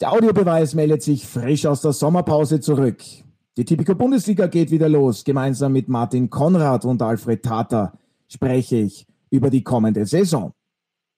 [0.00, 3.02] Der Audiobeweis meldet sich frisch aus der Sommerpause zurück.
[3.56, 5.24] Die Tipico Bundesliga geht wieder los.
[5.24, 7.94] Gemeinsam mit Martin Konrad und Alfred Tata
[8.28, 10.52] spreche ich über die kommende Saison.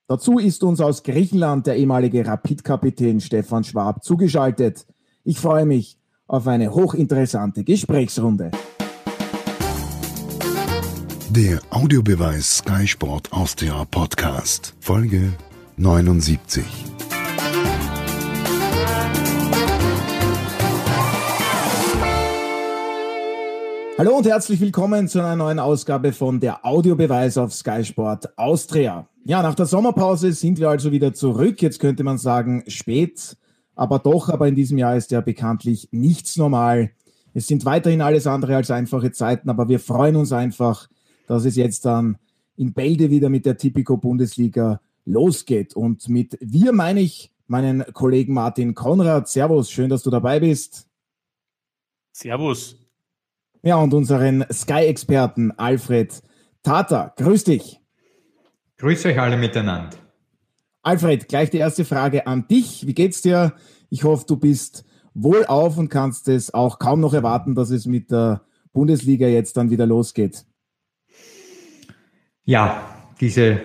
[0.07, 4.87] Dazu ist uns aus Griechenland der ehemalige Rapid-Kapitän Stefan Schwab zugeschaltet.
[5.25, 5.99] Ich freue mich
[6.29, 8.53] auf eine hochinteressante Gesprächsrunde.
[11.31, 15.33] Der Audiobeweis Sky Sport Austria Podcast, Folge
[15.77, 16.65] 79.
[23.99, 29.09] Hallo und herzlich willkommen zu einer neuen Ausgabe von der Audiobeweis auf Sky Sport Austria.
[29.25, 31.61] Ja, nach der Sommerpause sind wir also wieder zurück.
[31.61, 33.37] Jetzt könnte man sagen, spät,
[33.75, 36.93] aber doch, aber in diesem Jahr ist ja bekanntlich nichts normal.
[37.35, 40.89] Es sind weiterhin alles andere als einfache Zeiten, aber wir freuen uns einfach,
[41.27, 42.19] dass es jetzt dann
[42.57, 45.75] in Bälde wieder mit der Tipico Bundesliga losgeht.
[45.75, 49.27] Und mit wir meine ich meinen Kollegen Martin Konrad.
[49.27, 50.87] Servus, schön, dass du dabei bist.
[52.13, 52.78] Servus.
[53.63, 56.23] Ja, und unseren Sky-Experten Alfred
[56.63, 57.13] Tata.
[57.17, 57.81] Grüß dich.
[58.79, 59.97] Grüß euch alle miteinander.
[60.83, 62.87] Alfred, gleich die erste Frage an dich.
[62.87, 63.55] Wie geht's dir?
[63.91, 68.11] Ich hoffe, du bist wohlauf und kannst es auch kaum noch erwarten, dass es mit
[68.11, 68.43] der
[68.73, 70.45] Bundesliga jetzt dann wieder losgeht.
[72.45, 72.83] Ja,
[73.21, 73.61] diese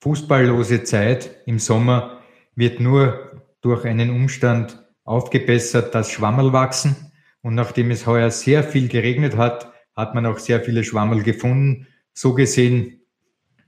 [0.00, 2.20] fußballlose Zeit im Sommer
[2.54, 7.12] wird nur durch einen Umstand aufgebessert, dass Schwammerl wachsen.
[7.46, 11.86] Und nachdem es heuer sehr viel geregnet hat, hat man auch sehr viele Schwammerl gefunden.
[12.12, 13.02] So gesehen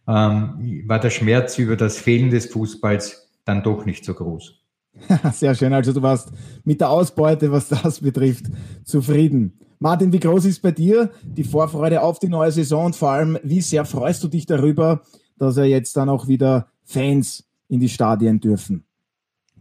[0.09, 4.55] ähm, war der Schmerz über das Fehlen des Fußballs dann doch nicht so groß.
[5.33, 5.73] Sehr schön.
[5.73, 6.33] Also du warst
[6.65, 8.47] mit der Ausbeute, was das betrifft,
[8.83, 9.61] zufrieden.
[9.79, 13.39] Martin, wie groß ist bei dir die Vorfreude auf die neue Saison und vor allem,
[13.45, 15.03] wie sehr freust du dich darüber,
[15.37, 18.88] dass er jetzt dann auch wieder Fans in die Stadien dürfen?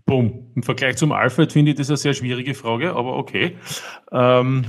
[0.07, 0.51] Boom.
[0.55, 3.57] Im Vergleich zum Alfred finde ich das eine sehr schwierige Frage, aber okay.
[4.09, 4.63] Ähm,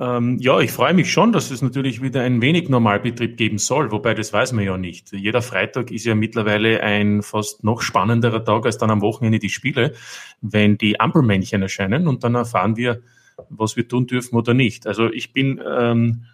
[0.00, 3.92] ähm, ja, ich freue mich schon, dass es natürlich wieder ein wenig Normalbetrieb geben soll,
[3.92, 5.12] wobei das weiß man ja nicht.
[5.12, 9.50] Jeder Freitag ist ja mittlerweile ein fast noch spannenderer Tag als dann am Wochenende die
[9.50, 9.92] Spiele,
[10.40, 13.02] wenn die Ampelmännchen erscheinen und dann erfahren wir,
[13.50, 14.86] was wir tun dürfen oder nicht.
[14.86, 16.24] Also ich bin ähm,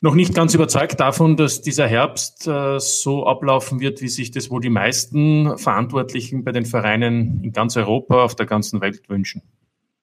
[0.00, 4.50] noch nicht ganz überzeugt davon, dass dieser Herbst äh, so ablaufen wird, wie sich das
[4.50, 9.42] wohl die meisten Verantwortlichen bei den Vereinen in ganz Europa, auf der ganzen Welt wünschen.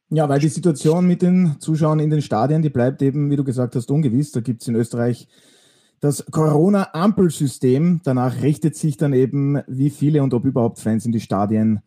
[0.10, 3.44] Ja, weil die Situation mit den Zuschauern in den Stadien, die bleibt eben, wie du
[3.44, 4.32] gesagt hast, ungewiss.
[4.32, 5.28] Da gibt es in Österreich
[6.00, 8.02] das Corona-Ampelsystem.
[8.04, 11.80] Danach richtet sich dann eben, wie viele und ob überhaupt Fans in die Stadien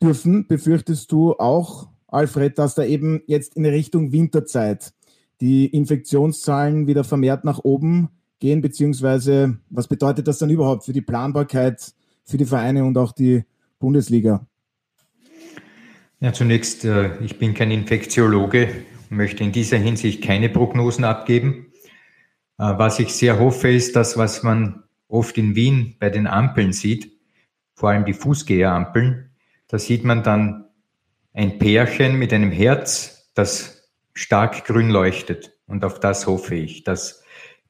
[0.00, 0.46] dürfen.
[0.46, 4.92] Befürchtest du auch, Alfred, dass da eben jetzt in Richtung Winterzeit
[5.40, 8.08] die Infektionszahlen wieder vermehrt nach oben
[8.38, 11.92] gehen, beziehungsweise was bedeutet das dann überhaupt für die Planbarkeit
[12.24, 13.44] für die Vereine und auch die
[13.78, 14.46] Bundesliga?
[16.20, 18.68] Ja, zunächst, äh, ich bin kein Infektiologe
[19.14, 21.72] möchte in dieser Hinsicht keine Prognosen abgeben.
[22.58, 26.72] Äh, was ich sehr hoffe, ist das, was man oft in Wien bei den Ampeln
[26.72, 27.12] sieht,
[27.74, 29.30] vor allem die Fußgängerampeln.
[29.68, 30.66] Da sieht man dann
[31.32, 33.73] ein Pärchen mit einem Herz, das
[34.14, 35.52] stark grün leuchtet.
[35.66, 37.22] Und auf das hoffe ich, dass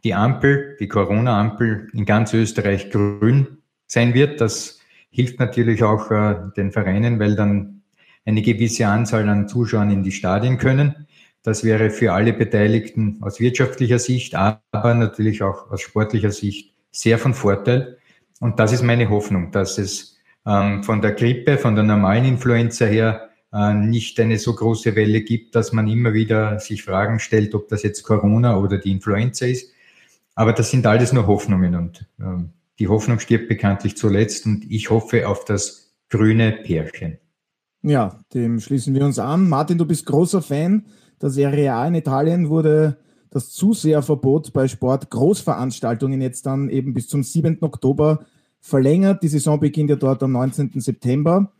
[0.04, 4.40] die Ampel, die Corona-Ampel in ganz Österreich grün sein wird.
[4.40, 7.82] Das hilft natürlich auch äh, den Vereinen, weil dann
[8.26, 11.06] eine gewisse Anzahl an Zuschauern in die Stadien können.
[11.42, 17.18] Das wäre für alle Beteiligten aus wirtschaftlicher Sicht, aber natürlich auch aus sportlicher Sicht sehr
[17.18, 17.98] von Vorteil.
[18.40, 22.86] Und das ist meine Hoffnung, dass es ähm, von der Grippe, von der normalen Influenza
[22.86, 23.30] her
[23.72, 27.82] nicht eine so große Welle gibt, dass man immer wieder sich Fragen stellt, ob das
[27.82, 29.72] jetzt Corona oder die Influenza ist.
[30.34, 32.44] Aber das sind alles nur Hoffnungen und äh,
[32.80, 37.18] die Hoffnung stirbt bekanntlich zuletzt und ich hoffe auf das grüne Pärchen.
[37.82, 39.48] Ja, dem schließen wir uns an.
[39.48, 40.84] Martin, du bist großer Fan
[41.24, 42.98] der Serie A in Italien wurde
[43.30, 47.58] das Zuseherverbot bei Sportgroßveranstaltungen jetzt dann eben bis zum 7.
[47.62, 48.26] Oktober
[48.60, 49.22] verlängert.
[49.22, 50.72] Die Saison beginnt ja dort am 19.
[50.80, 51.50] September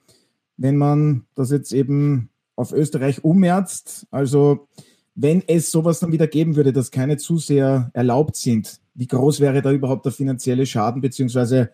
[0.57, 4.07] wenn man das jetzt eben auf Österreich ummerzt.
[4.11, 4.69] Also
[5.15, 9.63] wenn es sowas dann wieder geben würde, dass keine Zuseher erlaubt sind, wie groß wäre
[9.63, 11.71] da überhaupt der finanzielle Schaden, beziehungsweise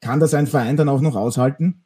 [0.00, 1.82] kann das ein Verein dann auch noch aushalten?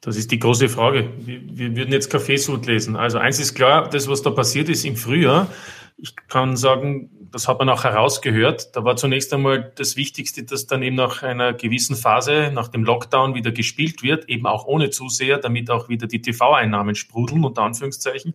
[0.00, 1.10] Das ist die große Frage.
[1.18, 2.96] Wir, würden jetzt Kaffeesud lesen.
[2.96, 5.50] Also eins ist klar, das, was da passiert ist im Frühjahr,
[6.00, 8.76] ich kann sagen, das hat man auch herausgehört.
[8.76, 12.84] Da war zunächst einmal das Wichtigste, dass dann eben nach einer gewissen Phase, nach dem
[12.84, 17.62] Lockdown wieder gespielt wird, eben auch ohne Zuseher, damit auch wieder die TV-Einnahmen sprudeln, unter
[17.62, 18.34] Anführungszeichen.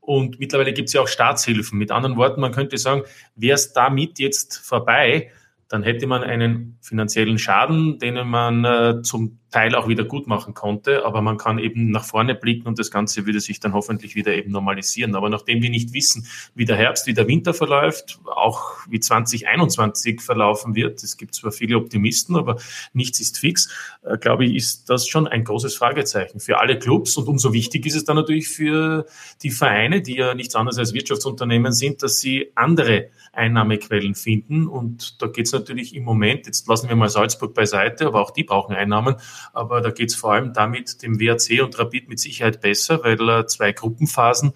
[0.00, 1.78] Und mittlerweile gibt es ja auch Staatshilfen.
[1.78, 3.02] Mit anderen Worten, man könnte sagen,
[3.36, 5.30] wäre es damit jetzt vorbei,
[5.68, 10.54] dann hätte man einen finanziellen Schaden, den man äh, zum Teil auch wieder gut machen
[10.54, 11.04] konnte.
[11.04, 14.34] Aber man kann eben nach vorne blicken und das Ganze würde sich dann hoffentlich wieder
[14.34, 15.14] eben normalisieren.
[15.14, 20.20] Aber nachdem wir nicht wissen, wie der Herbst, wie der Winter verläuft, auch wie 2021
[20.20, 22.56] verlaufen wird, es gibt zwar viele Optimisten, aber
[22.92, 23.68] nichts ist fix,
[24.02, 27.16] äh, glaube ich, ist das schon ein großes Fragezeichen für alle Clubs.
[27.16, 29.06] Und umso wichtig ist es dann natürlich für
[29.42, 34.66] die Vereine, die ja nichts anderes als Wirtschaftsunternehmen sind, dass sie andere Einnahmequellen finden.
[34.66, 38.30] Und da geht es natürlich im Moment, jetzt lassen wir mal Salzburg beiseite, aber auch
[38.30, 39.16] die brauchen Einnahmen.
[39.52, 43.28] Aber da geht es vor allem damit dem WRC und Rapid mit Sicherheit besser, weil
[43.28, 44.52] äh, zwei Gruppenphasen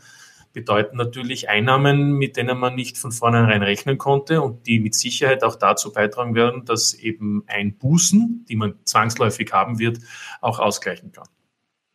[0.52, 5.44] bedeuten natürlich Einnahmen, mit denen man nicht von vornherein rechnen konnte und die mit Sicherheit
[5.44, 9.98] auch dazu beitragen werden, dass eben ein Bußen, die man zwangsläufig haben wird,
[10.40, 11.26] auch ausgleichen kann.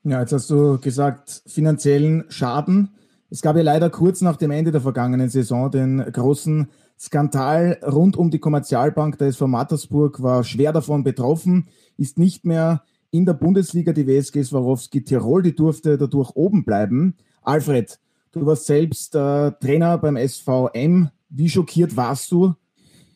[0.03, 2.91] Ja, jetzt hast du gesagt, finanziellen Schaden.
[3.29, 6.69] Es gab ja leider kurz nach dem Ende der vergangenen Saison den großen
[6.99, 12.83] Skandal rund um die Kommerzialbank der SV Mattersburg, war schwer davon betroffen, ist nicht mehr
[13.11, 17.15] in der Bundesliga die WSG Swarovski Tirol, die durfte dadurch oben bleiben.
[17.41, 17.99] Alfred,
[18.31, 21.09] du warst selbst äh, Trainer beim SVM.
[21.29, 22.55] Wie schockiert warst du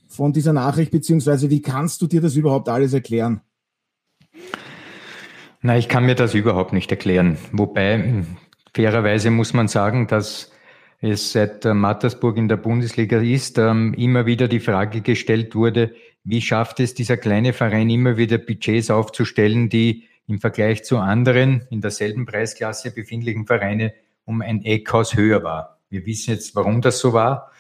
[0.08, 3.42] von dieser Nachricht, beziehungsweise wie kannst du dir das überhaupt alles erklären?
[5.62, 7.38] Na, ich kann mir das überhaupt nicht erklären.
[7.52, 8.24] Wobei
[8.74, 10.52] Fairerweise muss man sagen, dass
[11.02, 15.94] es seit äh, Mattersburg in der Bundesliga ist, ähm, immer wieder die Frage gestellt wurde,
[16.24, 21.64] wie schafft es dieser kleine Verein immer wieder Budgets aufzustellen, die im Vergleich zu anderen
[21.70, 23.94] in derselben Preisklasse befindlichen Vereine
[24.26, 25.80] um ein Eckhaus höher war.
[25.90, 27.52] Wir wissen jetzt, warum das so war.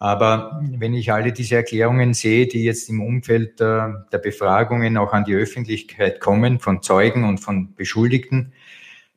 [0.00, 5.12] Aber wenn ich alle diese Erklärungen sehe, die jetzt im Umfeld äh, der Befragungen auch
[5.12, 8.52] an die Öffentlichkeit kommen, von Zeugen und von Beschuldigten,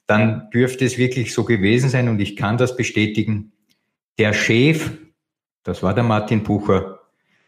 [0.07, 3.51] dann dürfte es wirklich so gewesen sein und ich kann das bestätigen.
[4.17, 4.91] Der Chef,
[5.63, 6.99] das war der Martin Bucher,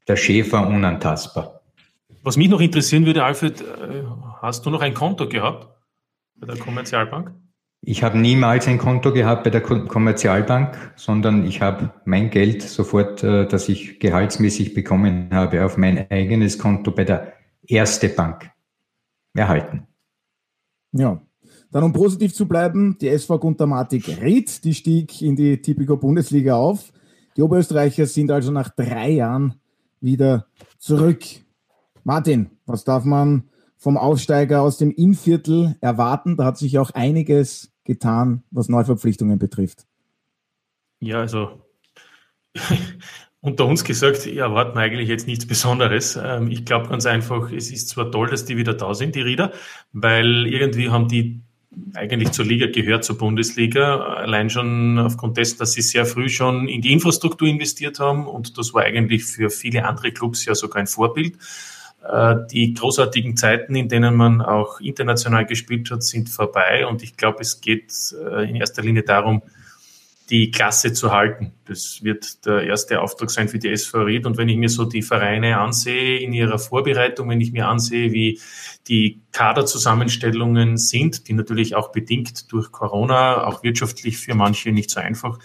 [0.07, 1.61] der Chef war unantastbar.
[2.23, 4.03] Was mich noch interessieren würde, Alfred, äh,
[4.41, 5.67] hast du noch ein Konto gehabt
[6.35, 7.33] bei der Kommerzialbank?
[7.85, 13.23] Ich habe niemals ein Konto gehabt bei der Kommerzialbank, sondern ich habe mein Geld sofort,
[13.23, 17.33] äh, das ich gehaltsmäßig bekommen habe, auf mein eigenes Konto bei der
[17.65, 18.49] Erste Bank
[19.33, 19.87] erhalten.
[20.93, 21.21] Ja,
[21.73, 26.55] dann, um positiv zu bleiben, die SV Guntermatik Ried, die stieg in die Tipico Bundesliga
[26.55, 26.93] auf.
[27.35, 29.55] Die Oberösterreicher sind also nach drei Jahren
[29.99, 30.45] wieder
[30.77, 31.23] zurück.
[32.03, 36.37] Martin, was darf man vom Aufsteiger aus dem Innviertel erwarten?
[36.37, 39.87] Da hat sich auch einiges getan, was Neuverpflichtungen betrifft.
[40.99, 41.59] Ja, also
[43.41, 46.19] unter uns gesagt, erwarten wir eigentlich jetzt nichts Besonderes.
[46.23, 49.21] Ähm, ich glaube ganz einfach, es ist zwar toll, dass die wieder da sind, die
[49.21, 49.51] Rieder,
[49.91, 51.41] weil irgendwie haben die
[51.95, 56.67] eigentlich zur Liga gehört, zur Bundesliga, allein schon aufgrund dessen, dass sie sehr früh schon
[56.67, 60.81] in die Infrastruktur investiert haben und das war eigentlich für viele andere Clubs ja sogar
[60.81, 61.37] ein Vorbild.
[62.03, 67.15] Äh, die großartigen Zeiten, in denen man auch international gespielt hat, sind vorbei und ich
[67.15, 69.41] glaube, es geht äh, in erster Linie darum,
[70.29, 71.53] die Klasse zu halten.
[71.65, 74.25] Das wird der erste Auftrag sein für die SV Ried.
[74.25, 78.13] Und wenn ich mir so die Vereine ansehe in ihrer Vorbereitung, wenn ich mir ansehe,
[78.13, 78.39] wie
[78.87, 84.99] die Kaderzusammenstellungen sind, die natürlich auch bedingt durch Corona, auch wirtschaftlich für manche nicht so
[84.99, 85.39] einfach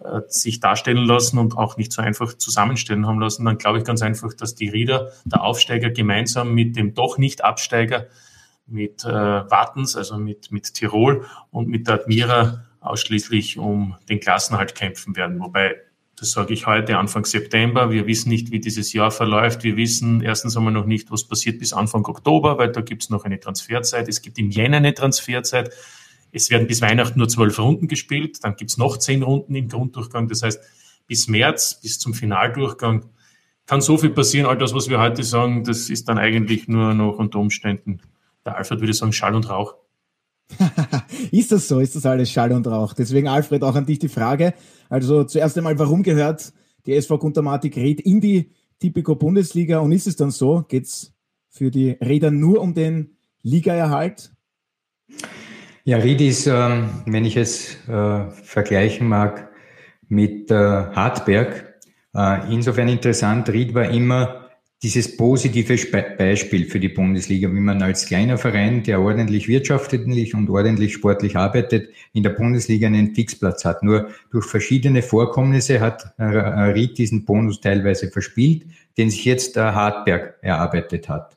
[0.00, 3.84] äh, sich darstellen lassen und auch nicht so einfach zusammenstellen haben lassen, dann glaube ich
[3.84, 8.06] ganz einfach, dass die Rieder, der Aufsteiger gemeinsam mit dem doch nicht Absteiger,
[8.66, 14.74] mit äh, Wartens, also mit, mit Tirol und mit der Admira ausschließlich um den Klassenhalt
[14.74, 15.40] kämpfen werden.
[15.40, 15.76] Wobei,
[16.16, 19.64] das sage ich heute, Anfang September, wir wissen nicht, wie dieses Jahr verläuft.
[19.64, 23.10] Wir wissen erstens einmal noch nicht, was passiert bis Anfang Oktober, weil da gibt es
[23.10, 24.08] noch eine Transferzeit.
[24.08, 25.70] Es gibt im Jänner eine Transferzeit.
[26.32, 29.68] Es werden bis Weihnachten nur zwölf Runden gespielt, dann gibt es noch zehn Runden im
[29.68, 30.28] Grunddurchgang.
[30.28, 30.60] Das heißt,
[31.06, 33.06] bis März, bis zum Finaldurchgang
[33.66, 34.46] kann so viel passieren.
[34.46, 38.00] All das, was wir heute sagen, das ist dann eigentlich nur noch unter Umständen,
[38.44, 39.74] der Alfred würde sagen, Schall und Rauch.
[41.32, 41.80] ist das so?
[41.80, 42.92] Ist das alles Schall und Rauch?
[42.92, 44.54] Deswegen, Alfred, auch an dich die Frage.
[44.88, 46.52] Also zuerst einmal, warum gehört
[46.86, 49.78] die SV Guntermatik Red in die Tipico Bundesliga?
[49.78, 50.64] Und ist es dann so?
[50.68, 51.12] Geht es
[51.48, 54.32] für die Räder nur um den Ligaerhalt?
[55.84, 59.50] Ja, Ried ist, ähm, wenn ich es äh, vergleichen mag,
[60.08, 61.74] mit äh, Hartberg,
[62.14, 63.48] äh, insofern interessant.
[63.48, 64.45] Ried war immer
[64.82, 65.76] dieses positive
[66.18, 71.36] Beispiel für die Bundesliga, wie man als kleiner Verein, der ordentlich wirtschaftlich und ordentlich sportlich
[71.36, 73.82] arbeitet, in der Bundesliga einen Fixplatz hat.
[73.82, 78.66] Nur durch verschiedene Vorkommnisse hat Ried diesen Bonus teilweise verspielt,
[78.98, 81.36] den sich jetzt der Hartberg erarbeitet hat.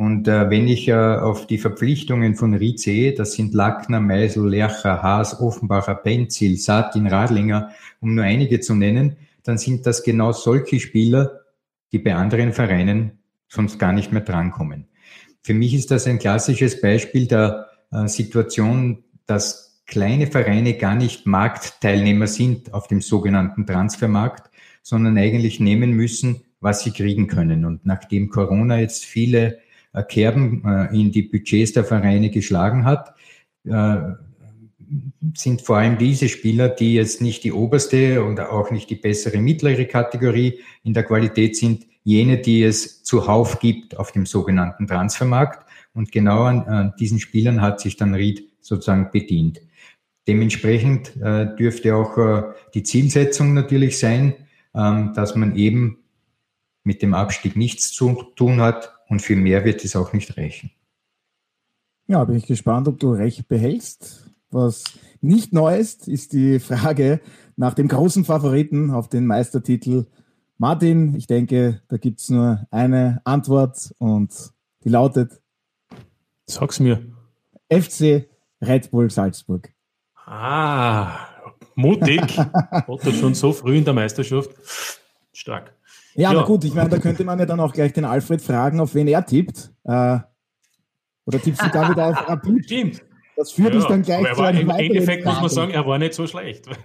[0.00, 4.48] Und äh, wenn ich äh, auf die Verpflichtungen von Ried sehe, das sind Lackner, Meisel,
[4.48, 10.32] Lercher, Haas, Offenbacher, Benzil, Satin, Radlinger, um nur einige zu nennen, dann sind das genau
[10.32, 11.39] solche Spieler,
[11.92, 13.18] die bei anderen Vereinen
[13.48, 14.86] sonst gar nicht mehr drankommen.
[15.42, 21.26] für mich ist das ein klassisches Beispiel der äh, Situation, dass kleine Vereine gar nicht
[21.26, 24.50] Marktteilnehmer sind auf dem sogenannten Transfermarkt,
[24.82, 27.64] sondern eigentlich nehmen müssen, was sie kriegen können.
[27.64, 29.58] Und nachdem Corona jetzt viele
[29.92, 33.14] äh, Kerben äh, in die Budgets der Vereine geschlagen hat,
[35.34, 39.38] sind vor allem diese Spieler, die jetzt nicht die oberste und auch nicht die bessere
[39.38, 45.68] mittlere Kategorie in der Qualität sind, jene, die es zuhauf gibt auf dem sogenannten Transfermarkt.
[45.92, 49.60] Und genau an, diesen Spielern hat sich dann Ried sozusagen bedient.
[50.28, 52.42] Dementsprechend äh, dürfte auch äh,
[52.74, 54.34] die Zielsetzung natürlich sein,
[54.74, 55.98] ähm, dass man eben
[56.84, 60.70] mit dem Abstieg nichts zu tun hat und für mehr wird es auch nicht reichen.
[62.06, 64.29] Ja, bin ich gespannt, ob du recht behältst.
[64.50, 64.84] Was
[65.20, 67.20] nicht neu ist, ist die Frage
[67.56, 70.06] nach dem großen Favoriten auf den Meistertitel.
[70.58, 74.32] Martin, ich denke, da gibt es nur eine Antwort und
[74.84, 75.40] die lautet:
[76.46, 77.00] Sag's mir.
[77.70, 78.28] FC
[78.60, 79.72] Red Bull Salzburg.
[80.26, 81.28] Ah,
[81.76, 82.38] mutig.
[82.88, 84.50] Otto schon so früh in der Meisterschaft.
[85.32, 85.74] Stark.
[86.14, 86.30] Ja, ja.
[86.30, 88.94] aber gut, ich meine, da könnte man ja dann auch gleich den Alfred fragen, auf
[88.94, 89.72] wen er tippt.
[89.84, 90.18] Äh,
[91.24, 92.64] oder tippst du da wieder auf Rapid?
[92.64, 93.02] Stimmt.
[93.40, 95.98] Das führt ja, uns dann gleich zu einem Im Endeffekt muss man sagen, er war
[95.98, 96.66] nicht so schlecht.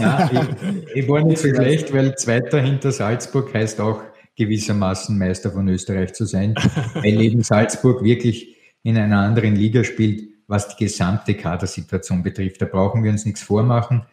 [0.00, 4.00] Ja, ich, ich war nicht so schlecht, weil Zweiter hinter Salzburg heißt auch
[4.36, 6.54] gewissermaßen Meister von Österreich zu sein,
[6.94, 12.62] weil eben Salzburg wirklich in einer anderen Liga spielt, was die gesamte Kadersituation betrifft.
[12.62, 14.06] Da brauchen wir uns nichts vormachen.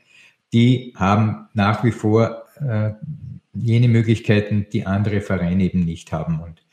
[0.51, 2.89] Die haben nach wie vor äh,
[3.53, 6.41] jene Möglichkeiten, die andere Vereine eben nicht haben.
[6.41, 6.63] Und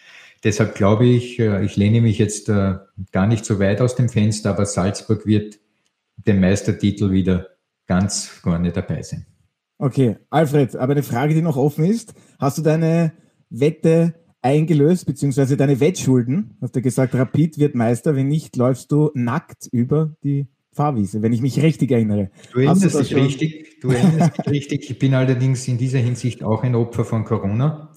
[0.45, 2.75] deshalb glaube ich, äh, ich lehne mich jetzt äh,
[3.13, 5.59] gar nicht so weit aus dem Fenster, aber Salzburg wird
[6.17, 7.49] den Meistertitel wieder
[7.87, 9.27] ganz vorne dabei sein.
[9.79, 12.15] Okay, Alfred, aber eine Frage, die noch offen ist.
[12.39, 13.13] Hast du deine
[13.51, 16.57] Wette eingelöst, beziehungsweise deine Wettschulden?
[16.61, 21.33] Hast du gesagt, Rapid wird Meister, wenn nicht, läufst du nackt über die Fahrwiese, wenn
[21.33, 22.31] ich mich richtig erinnere.
[22.53, 24.91] Du erinnerst dich richtig, du erinnerst dich richtig.
[24.91, 27.94] Ich bin allerdings in dieser Hinsicht auch ein Opfer von Corona,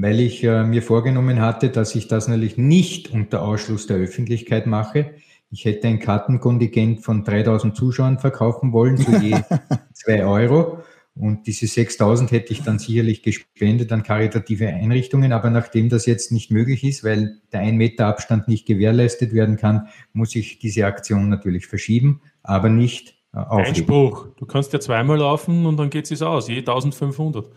[0.00, 4.66] weil ich äh, mir vorgenommen hatte, dass ich das natürlich nicht unter Ausschluss der Öffentlichkeit
[4.66, 5.14] mache.
[5.50, 9.36] Ich hätte ein Kartenkontingent von 3000 Zuschauern verkaufen wollen zu je
[9.92, 10.78] zwei Euro.
[11.16, 15.32] Und diese 6000 hätte ich dann sicherlich gespendet an karitative Einrichtungen.
[15.32, 19.56] Aber nachdem das jetzt nicht möglich ist, weil der ein Meter Abstand nicht gewährleistet werden
[19.56, 23.66] kann, muss ich diese Aktion natürlich verschieben, aber nicht äh, aufheben.
[23.66, 24.28] Einspruch.
[24.36, 27.50] Du kannst ja zweimal laufen und dann geht es aus, je 1500.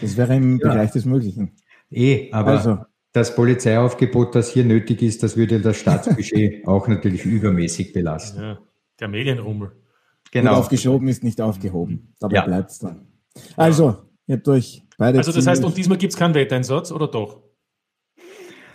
[0.00, 0.68] Das wäre im ja.
[0.68, 1.52] Bereich des Möglichen.
[1.90, 2.78] Eh, aber also.
[3.12, 8.40] das Polizeiaufgebot, das hier nötig ist, das würde das Staatsbudget auch natürlich übermäßig belasten.
[8.40, 8.58] Ja,
[9.00, 9.72] der Medienrummel.
[10.30, 10.52] Genau.
[10.52, 12.14] Und aufgeschoben ist nicht aufgehoben.
[12.18, 12.44] Dabei ja.
[12.44, 13.06] bleibt es dann.
[13.56, 15.18] Also, ihr habt euch beide.
[15.18, 17.44] Also, das heißt, und diesmal gibt es keinen Wetteinsatz, oder doch?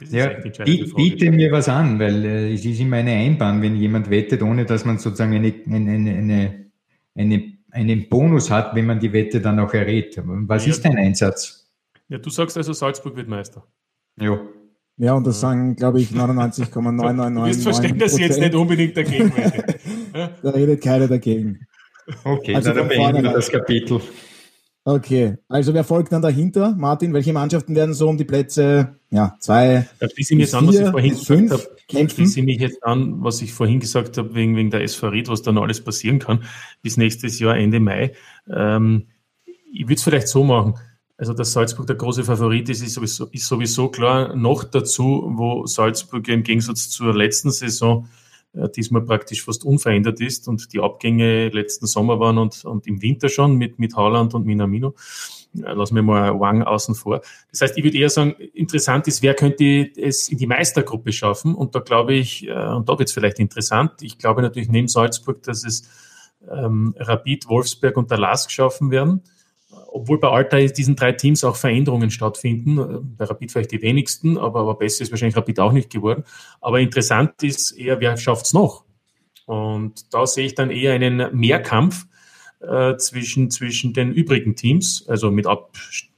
[0.09, 0.63] Ja, biete,
[0.95, 4.65] biete mir was an, weil äh, es ist immer eine Einbahn, wenn jemand wettet, ohne
[4.65, 6.71] dass man sozusagen eine, eine, eine,
[7.15, 10.19] eine, einen Bonus hat, wenn man die Wette dann auch errät.
[10.23, 11.69] Was ja, ist dein Einsatz?
[12.07, 13.65] Ja, du sagst also, Salzburg wird Meister.
[14.19, 14.39] Ja.
[14.97, 17.41] Ja, und das sagen, glaube ich, 99,999.
[17.41, 19.75] Du wirst verstehen, dass ich jetzt nicht unbedingt dagegen werde.
[20.43, 21.65] da redet keiner dagegen.
[22.23, 24.01] Okay, also dann beenden wir das Kapitel.
[24.83, 26.75] Okay, also wer folgt dann dahinter?
[26.75, 30.67] Martin, welche Mannschaften werden so um die Plätze ja, zwei, da schließe ich mich an,
[30.67, 31.78] was ich vorhin gesagt habe.
[31.89, 32.15] Kämpfen?
[32.15, 35.27] Schließe ich mich jetzt an, was ich vorhin gesagt habe, wegen, wegen der SV Ried,
[35.27, 36.43] was dann alles passieren kann,
[36.81, 38.13] bis nächstes Jahr, Ende Mai.
[38.49, 39.07] Ähm,
[39.73, 40.75] ich würde es vielleicht so machen.
[41.17, 44.35] Also, dass Salzburg der große Favorit ist, ist sowieso, ist sowieso klar.
[44.35, 48.07] Noch dazu, wo Salzburg im Gegensatz zur letzten Saison
[48.53, 53.01] äh, diesmal praktisch fast unverändert ist und die Abgänge letzten Sommer waren und, und im
[53.01, 54.95] Winter schon mit, mit Haaland und Minamino.
[55.55, 57.21] Äh, lassen wir mal Wang außen vor.
[57.51, 61.55] Das heißt, ich würde eher sagen, interessant ist, wer könnte es in die Meistergruppe schaffen?
[61.55, 64.87] Und da glaube ich, äh, und da wird es vielleicht interessant, ich glaube natürlich neben
[64.87, 65.89] Salzburg, dass es
[66.49, 69.23] ähm, Rapid, Wolfsberg und der LASK schaffen werden
[69.91, 73.15] obwohl bei Alta diesen drei Teams auch Veränderungen stattfinden.
[73.17, 76.23] Bei Rapid vielleicht die wenigsten, aber, aber besser ist wahrscheinlich Rapid auch nicht geworden.
[76.61, 78.85] Aber interessant ist eher, wer schafft es noch?
[79.45, 82.05] Und da sehe ich dann eher einen Mehrkampf
[82.61, 85.71] äh, zwischen, zwischen den übrigen Teams, also mit Ab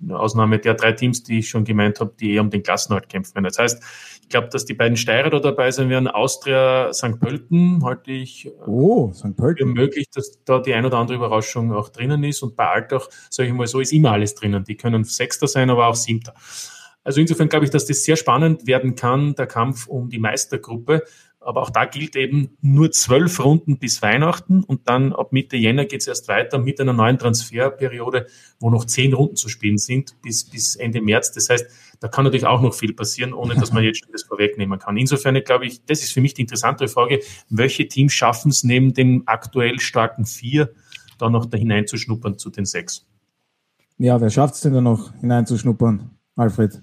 [0.09, 3.35] Ausnahme der drei Teams, die ich schon gemeint habe, die eher um den Klassenhalt kämpfen
[3.35, 3.45] werden.
[3.45, 3.83] Das heißt,
[4.23, 6.07] ich glaube, dass die beiden Steirer da dabei sein werden.
[6.07, 7.19] Austria St.
[7.19, 9.37] Pölten halte ich äh, oh, St.
[9.37, 9.67] Pölten.
[9.67, 12.41] für möglich, dass da die ein oder andere Überraschung auch drinnen ist.
[12.41, 14.63] Und bei Altach, sage ich mal so, ist immer alles drinnen.
[14.63, 16.33] Die können Sechster sein, aber auch Siebter.
[17.03, 21.03] Also insofern glaube ich, dass das sehr spannend werden kann, der Kampf um die Meistergruppe.
[21.43, 25.85] Aber auch da gilt eben nur zwölf Runden bis Weihnachten und dann ab Mitte Jänner
[25.85, 28.27] geht es erst weiter mit einer neuen Transferperiode,
[28.59, 31.31] wo noch zehn Runden zu spielen sind bis, bis Ende März.
[31.31, 31.65] Das heißt,
[31.99, 34.97] da kann natürlich auch noch viel passieren, ohne dass man jetzt schon das vorwegnehmen kann.
[34.97, 38.93] Insofern glaube ich, das ist für mich die interessantere Frage, welche Teams schaffen es neben
[38.93, 40.71] den aktuell starken vier
[41.17, 43.07] da noch da hineinzuschnuppern zu den sechs?
[43.97, 46.81] Ja, wer schafft es denn da noch hineinzuschnuppern, Alfred?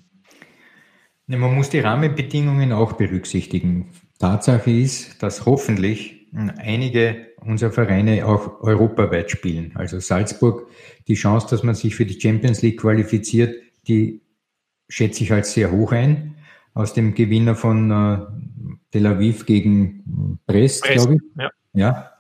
[1.27, 3.91] Man muss die Rahmenbedingungen auch berücksichtigen.
[4.19, 9.73] Tatsache ist, dass hoffentlich einige unserer Vereine auch europaweit spielen.
[9.75, 10.69] Also Salzburg,
[11.07, 13.55] die Chance, dass man sich für die Champions League qualifiziert,
[13.87, 14.21] die
[14.89, 16.37] schätze ich als sehr hoch ein.
[16.75, 18.19] Aus dem Gewinner von äh,
[18.93, 21.21] Tel Aviv gegen Brest, Brest glaube ich.
[21.37, 21.51] Ja.
[21.73, 22.13] ja.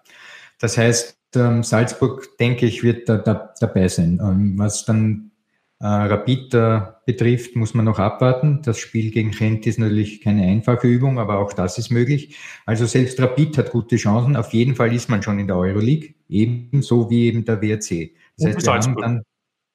[0.58, 4.20] Das heißt, ähm, Salzburg, denke ich, wird da, da dabei sein.
[4.22, 5.30] Ähm, was dann
[5.80, 8.62] äh, Rapid äh, betrifft, muss man noch abwarten.
[8.62, 12.36] Das Spiel gegen Gent ist natürlich keine einfache Übung, aber auch das ist möglich.
[12.66, 14.36] Also selbst Rapid hat gute Chancen.
[14.36, 18.10] Auf jeden Fall ist man schon in der Euroleague, ebenso wie eben der WRC.
[18.36, 19.22] Das und heißt, wir haben dann,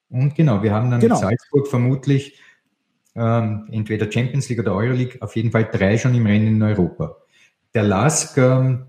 [0.10, 1.16] und genau, wir haben dann genau.
[1.16, 2.38] mit Salzburg vermutlich
[3.16, 7.16] ähm, entweder Champions League oder Euroleague, auf jeden Fall drei schon im Rennen in Europa.
[7.74, 8.88] Der LASK ähm,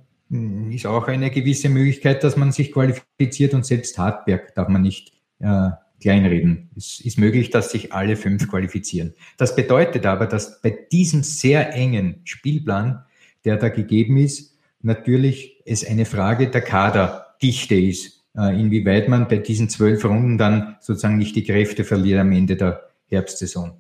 [0.71, 5.13] ist auch eine gewisse Möglichkeit, dass man sich qualifiziert und selbst Hartberg darf man nicht
[5.39, 6.71] äh, kleinreden.
[6.77, 9.15] Es ist möglich, dass sich alle fünf qualifizieren.
[9.37, 13.05] Das bedeutet aber, dass bei diesem sehr engen Spielplan,
[13.45, 19.39] der da gegeben ist, natürlich es eine Frage der Kaderdichte ist, äh, inwieweit man bei
[19.39, 23.73] diesen zwölf Runden dann sozusagen nicht die Kräfte verliert am Ende der Herbstsaison.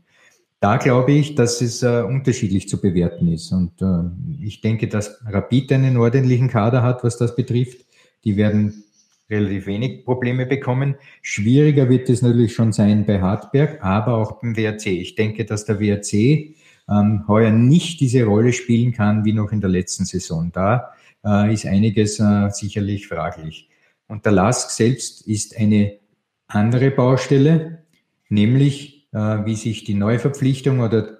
[0.60, 3.52] Da glaube ich, dass es äh, unterschiedlich zu bewerten ist.
[3.52, 7.84] Und äh, ich denke, dass Rapid einen ordentlichen Kader hat, was das betrifft.
[8.24, 8.84] Die werden
[9.30, 10.96] relativ wenig Probleme bekommen.
[11.22, 14.86] Schwieriger wird es natürlich schon sein bei Hartberg, aber auch beim WRC.
[14.86, 16.54] Ich denke, dass der WRC
[16.88, 20.50] ähm, heuer nicht diese Rolle spielen kann wie noch in der letzten Saison.
[20.52, 20.92] Da
[21.24, 23.68] äh, ist einiges äh, sicherlich fraglich.
[24.06, 25.98] Und der LASK selbst ist eine
[26.46, 27.84] andere Baustelle,
[28.28, 31.18] nämlich äh, wie sich die Neuverpflichtung oder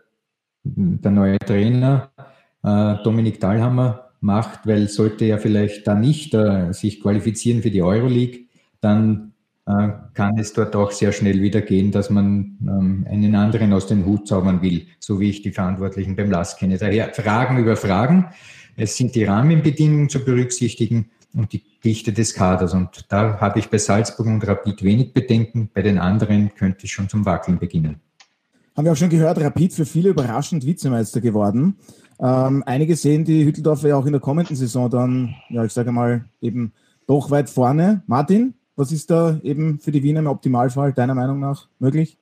[0.62, 2.10] der neue Trainer
[2.62, 7.82] äh, Dominik Dahlhammer macht, weil sollte er vielleicht da nicht äh, sich qualifizieren für die
[7.82, 8.46] Euroleague,
[8.80, 9.30] dann
[9.66, 14.04] kann es dort auch sehr schnell wieder gehen, dass man ähm, einen anderen aus dem
[14.04, 16.76] Hut zaubern will, so wie ich die Verantwortlichen beim LAS kenne.
[16.76, 18.26] Daher Fragen über Fragen.
[18.76, 22.74] Es sind die Rahmenbedingungen zu berücksichtigen und die Dichte des Kaders.
[22.74, 25.70] Und da habe ich bei Salzburg und Rapid wenig Bedenken.
[25.72, 28.00] Bei den anderen könnte es schon zum Wackeln beginnen.
[28.76, 31.76] Haben wir auch schon gehört, Rapid für viele überraschend Vizemeister geworden.
[32.20, 35.92] Ähm, einige sehen die Hütteldorfer ja auch in der kommenden Saison dann, ja, ich sage
[35.92, 36.72] mal, eben
[37.06, 38.02] doch weit vorne.
[38.06, 42.18] Martin, was ist da eben für die Wiener im Optimalfall deiner Meinung nach möglich?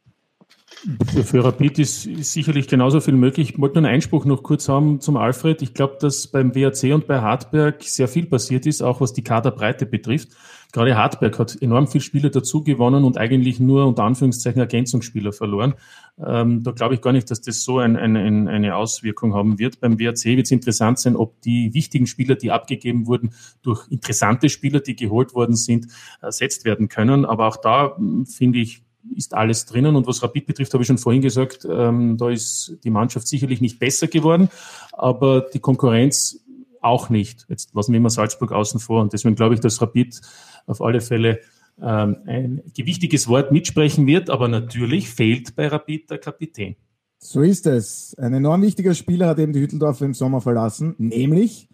[1.24, 3.50] Für Rapid ist, ist, sicherlich genauso viel möglich.
[3.50, 5.62] Ich wollte nur einen Einspruch noch kurz haben zum Alfred.
[5.62, 9.22] Ich glaube, dass beim WAC und bei Hartberg sehr viel passiert ist, auch was die
[9.22, 10.30] Kaderbreite betrifft.
[10.72, 15.74] Gerade Hartberg hat enorm viele Spieler dazu gewonnen und eigentlich nur unter Anführungszeichen Ergänzungsspieler verloren.
[16.18, 19.80] Ähm, da glaube ich gar nicht, dass das so ein, ein, eine Auswirkung haben wird.
[19.80, 24.48] Beim WRC wird es interessant sein, ob die wichtigen Spieler, die abgegeben wurden, durch interessante
[24.48, 25.88] Spieler, die geholt worden sind,
[26.22, 27.26] ersetzt werden können.
[27.26, 28.82] Aber auch da hm, finde ich,
[29.14, 29.96] ist alles drinnen.
[29.96, 33.60] Und was Rapid betrifft, habe ich schon vorhin gesagt, ähm, da ist die Mannschaft sicherlich
[33.60, 34.48] nicht besser geworden,
[34.92, 36.41] aber die Konkurrenz
[36.82, 37.46] auch nicht.
[37.48, 39.00] Jetzt lassen wir immer Salzburg außen vor.
[39.00, 40.20] Und deswegen glaube ich, dass Rapid
[40.66, 41.40] auf alle Fälle
[41.80, 44.30] ähm, ein gewichtiges Wort mitsprechen wird.
[44.30, 46.76] Aber natürlich fehlt bei Rapid der Kapitän.
[47.18, 48.16] So ist es.
[48.18, 51.68] Ein enorm wichtiger Spieler hat eben die Hütteldorfer im Sommer verlassen, nämlich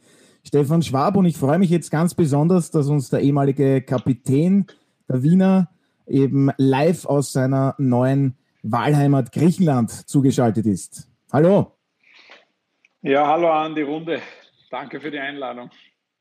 [0.47, 1.17] Stefan Schwab.
[1.17, 4.67] Und ich freue mich jetzt ganz besonders, dass uns der ehemalige Kapitän
[5.09, 5.71] der Wiener
[6.07, 11.09] eben live aus seiner neuen Wahlheimat Griechenland zugeschaltet ist.
[11.33, 11.73] Hallo.
[13.03, 14.21] Ja, hallo an die Runde.
[14.71, 15.71] Danke für die Einladung.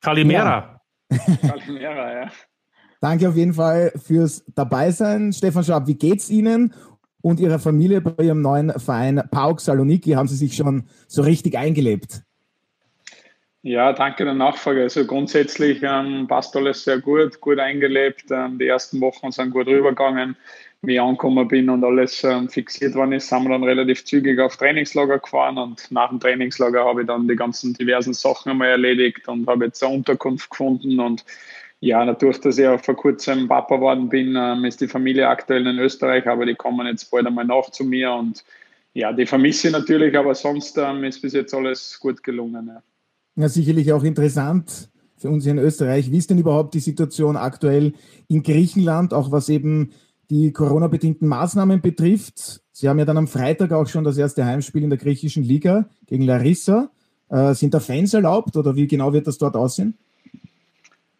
[0.01, 0.79] Kalimera.
[1.11, 1.17] Ja.
[1.49, 2.31] Kalimera, ja.
[2.99, 5.31] Danke auf jeden Fall fürs Dabeisein.
[5.31, 6.73] Stefan Schwab, wie geht's Ihnen
[7.21, 10.11] und Ihrer Familie bei Ihrem neuen Verein PAOK Saloniki?
[10.11, 12.23] Haben Sie sich schon so richtig eingelebt?
[13.63, 14.83] Ja, danke der Nachfrage.
[14.83, 18.25] Also grundsätzlich ähm, passt alles sehr gut, gut eingelebt.
[18.31, 20.37] Ähm, die ersten Wochen sind gut rübergegangen.
[20.83, 24.39] Wie ich angekommen bin und alles ähm, fixiert worden ist, sind wir dann relativ zügig
[24.39, 28.69] auf Trainingslager gefahren und nach dem Trainingslager habe ich dann die ganzen diversen Sachen einmal
[28.69, 31.25] erledigt und habe jetzt eine Unterkunft gefunden und
[31.79, 35.65] ja, dadurch, dass ich auch vor kurzem Papa geworden bin, ähm, ist die Familie aktuell
[35.65, 38.43] in Österreich, aber die kommen jetzt bald einmal nach zu mir und
[38.93, 42.67] ja, die vermisse ich natürlich, aber sonst ähm, ist bis jetzt alles gut gelungen.
[42.67, 42.83] Ja.
[43.35, 46.11] Ja, sicherlich auch interessant für uns hier in Österreich.
[46.11, 47.93] Wie ist denn überhaupt die Situation aktuell
[48.27, 49.91] in Griechenland, auch was eben
[50.29, 52.61] die Corona-bedingten Maßnahmen betrifft?
[52.71, 55.89] Sie haben ja dann am Freitag auch schon das erste Heimspiel in der griechischen Liga
[56.05, 56.89] gegen Larissa.
[57.29, 59.97] Äh, sind da Fans erlaubt oder wie genau wird das dort aussehen?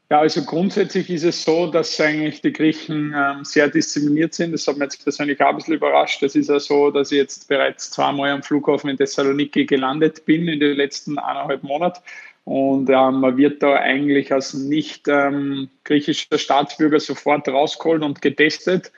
[0.09, 4.53] Ja, also grundsätzlich ist es so, dass eigentlich die Griechen ähm, sehr diszipliniert sind.
[4.53, 6.23] Das hat mich jetzt persönlich auch ein bisschen überrascht.
[6.23, 10.47] Das ist ja so, dass ich jetzt bereits zweimal am Flughafen in Thessaloniki gelandet bin
[10.47, 11.99] in den letzten eineinhalb Monaten.
[12.47, 18.93] Und ähm, man wird da eigentlich als nicht ähm, griechischer Staatsbürger sofort rausgeholt und getestet.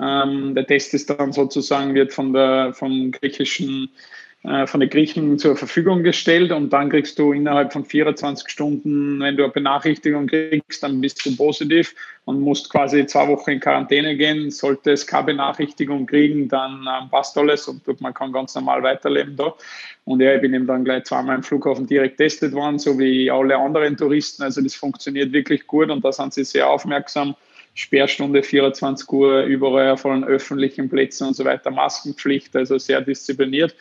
[0.00, 3.90] Ähm, der Test ist dann sozusagen, wird von der, vom griechischen
[4.66, 9.38] von den Griechen zur Verfügung gestellt und dann kriegst du innerhalb von 24 Stunden, wenn
[9.38, 11.94] du eine Benachrichtigung kriegst, dann bist du positiv
[12.26, 14.50] und musst quasi zwei Wochen in Quarantäne gehen.
[14.50, 19.34] Sollte es keine Benachrichtigung kriegen, dann ähm, passt alles und man kann ganz normal weiterleben
[19.34, 19.54] da.
[20.04, 23.30] Und ja, ich bin eben dann gleich zweimal im Flughafen direkt getestet worden, so wie
[23.30, 24.42] alle anderen Touristen.
[24.42, 27.34] Also das funktioniert wirklich gut und da sind sie sehr aufmerksam.
[27.74, 33.74] Sperrstunde 24 Uhr, überall von öffentlichen Plätzen und so weiter, Maskenpflicht, also sehr diszipliniert.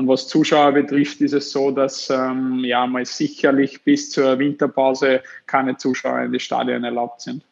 [0.00, 5.20] Und was Zuschauer betrifft, ist es so, dass ähm, ja mal sicherlich bis zur Winterpause
[5.44, 7.44] keine Zuschauer in die Stadien erlaubt sind.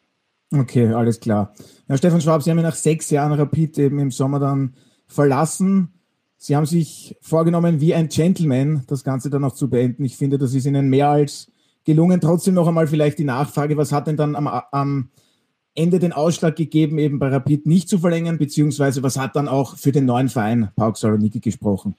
[0.51, 1.53] Okay, alles klar.
[1.87, 4.73] Ja, Stefan Schwab, Sie haben ja nach sechs Jahren Rapid eben im Sommer dann
[5.05, 5.93] verlassen.
[6.37, 10.03] Sie haben sich vorgenommen, wie ein Gentleman das Ganze dann noch zu beenden.
[10.03, 11.51] Ich finde, das ist Ihnen mehr als
[11.83, 12.19] gelungen.
[12.19, 15.11] Trotzdem noch einmal vielleicht die Nachfrage, was hat denn dann am, am
[15.75, 19.77] Ende den Ausschlag gegeben, eben bei Rapid nicht zu verlängern, beziehungsweise was hat dann auch
[19.77, 21.93] für den neuen Verein Pauk Saloniki gesprochen?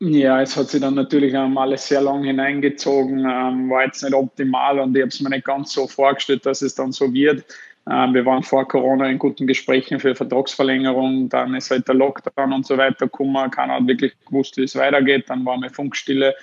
[0.00, 4.78] Ja, es hat sich dann natürlich alles sehr lang hineingezogen, ähm, war jetzt nicht optimal
[4.80, 7.44] und ich habe es mir nicht ganz so vorgestellt, dass es dann so wird.
[7.88, 12.52] Ähm, wir waren vor Corona in guten Gesprächen für Vertragsverlängerung, dann ist halt der Lockdown
[12.52, 16.34] und so weiter gekommen, keiner hat wirklich gewusst, wie es weitergeht, dann war mir Funkstille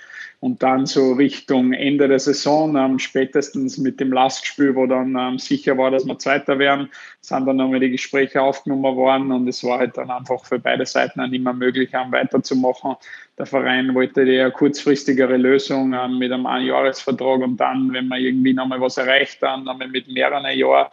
[0.42, 5.38] und dann so Richtung Ende der Saison, ähm, spätestens mit dem Lastspiel, wo dann ähm,
[5.38, 6.88] sicher war, dass wir Zweiter werden,
[7.20, 10.84] sind dann nochmal die Gespräche aufgenommen worden und es war halt dann einfach für beide
[10.84, 12.96] Seiten nicht mehr möglich, ähm, weiterzumachen.
[13.38, 18.52] Der Verein wollte eher kurzfristigere Lösung ähm, mit einem Einjahresvertrag und dann, wenn man irgendwie
[18.52, 20.88] nochmal was erreicht, dann nochmal mit mehreren Jahren.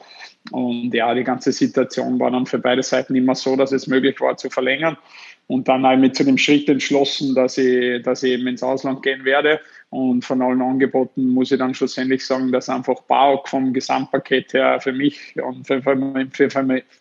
[0.51, 4.21] Und ja, die ganze Situation war dann für beide Seiten immer so, dass es möglich
[4.21, 4.95] war zu verlängern
[5.49, 8.61] und dann habe ich mich zu dem Schritt entschlossen, dass ich, dass ich eben ins
[8.61, 9.59] Ausland gehen werde.
[9.89, 14.79] Und von allen Angeboten muss ich dann schlussendlich sagen, dass einfach BAUK vom Gesamtpaket her
[14.79, 16.53] für mich und für, für,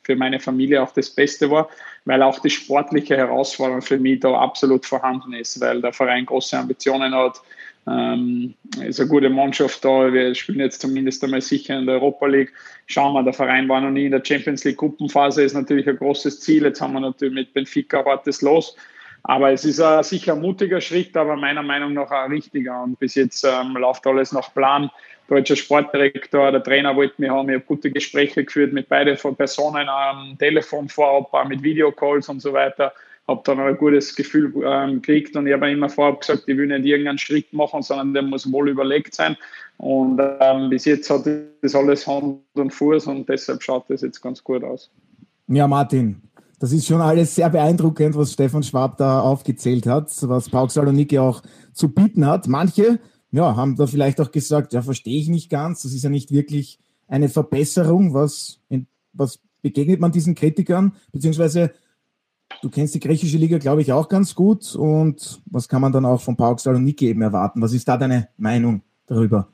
[0.02, 1.68] für meine Familie auch das Beste war,
[2.06, 6.56] weil auch die sportliche Herausforderung für mich da absolut vorhanden ist, weil der Verein große
[6.56, 7.42] Ambitionen hat,
[7.86, 10.12] ähm, ist eine gute Mannschaft da.
[10.12, 12.52] Wir spielen jetzt zumindest einmal sicher in der Europa League.
[12.86, 15.96] Schauen wir, der Verein war noch nie in der Champions League Gruppenphase, ist natürlich ein
[15.96, 16.64] großes Ziel.
[16.64, 18.76] Jetzt haben wir natürlich mit Benfica hartes Los.
[19.22, 22.82] Aber es ist ein sicher mutiger Schritt, aber meiner Meinung nach ein richtiger.
[22.82, 24.90] Und bis jetzt ähm, läuft alles nach Plan.
[25.28, 27.48] Deutscher Sportdirektor, der Trainer wollten wir haben.
[27.50, 32.54] Ich habe gute Gespräche geführt mit beiden Personen am Telefon vorab, mit Videocalls und so
[32.54, 32.92] weiter
[33.28, 36.66] habe dann ein gutes Gefühl ähm, gekriegt und ich habe immer vorab gesagt, ich will
[36.66, 39.36] nicht irgendeinen Schritt machen, sondern der muss wohl überlegt sein.
[39.76, 41.28] Und ähm, bis jetzt hat
[41.62, 44.90] das alles Hand und Fuß und deshalb schaut das jetzt ganz gut aus.
[45.46, 46.22] Ja, Martin,
[46.58, 51.18] das ist schon alles sehr beeindruckend, was Stefan Schwab da aufgezählt hat, was Pauk Saloniki
[51.18, 52.48] auch zu bieten hat.
[52.48, 52.98] Manche
[53.30, 56.32] ja, haben da vielleicht auch gesagt, ja, verstehe ich nicht ganz, das ist ja nicht
[56.32, 58.14] wirklich eine Verbesserung.
[58.14, 58.60] Was,
[59.12, 60.94] was begegnet man diesen Kritikern?
[61.12, 61.72] Beziehungsweise
[62.60, 64.74] Du kennst die griechische Liga, glaube ich, auch ganz gut.
[64.74, 67.62] Und was kann man dann auch von PAOK Saloniki eben erwarten?
[67.62, 69.48] Was ist da deine Meinung darüber?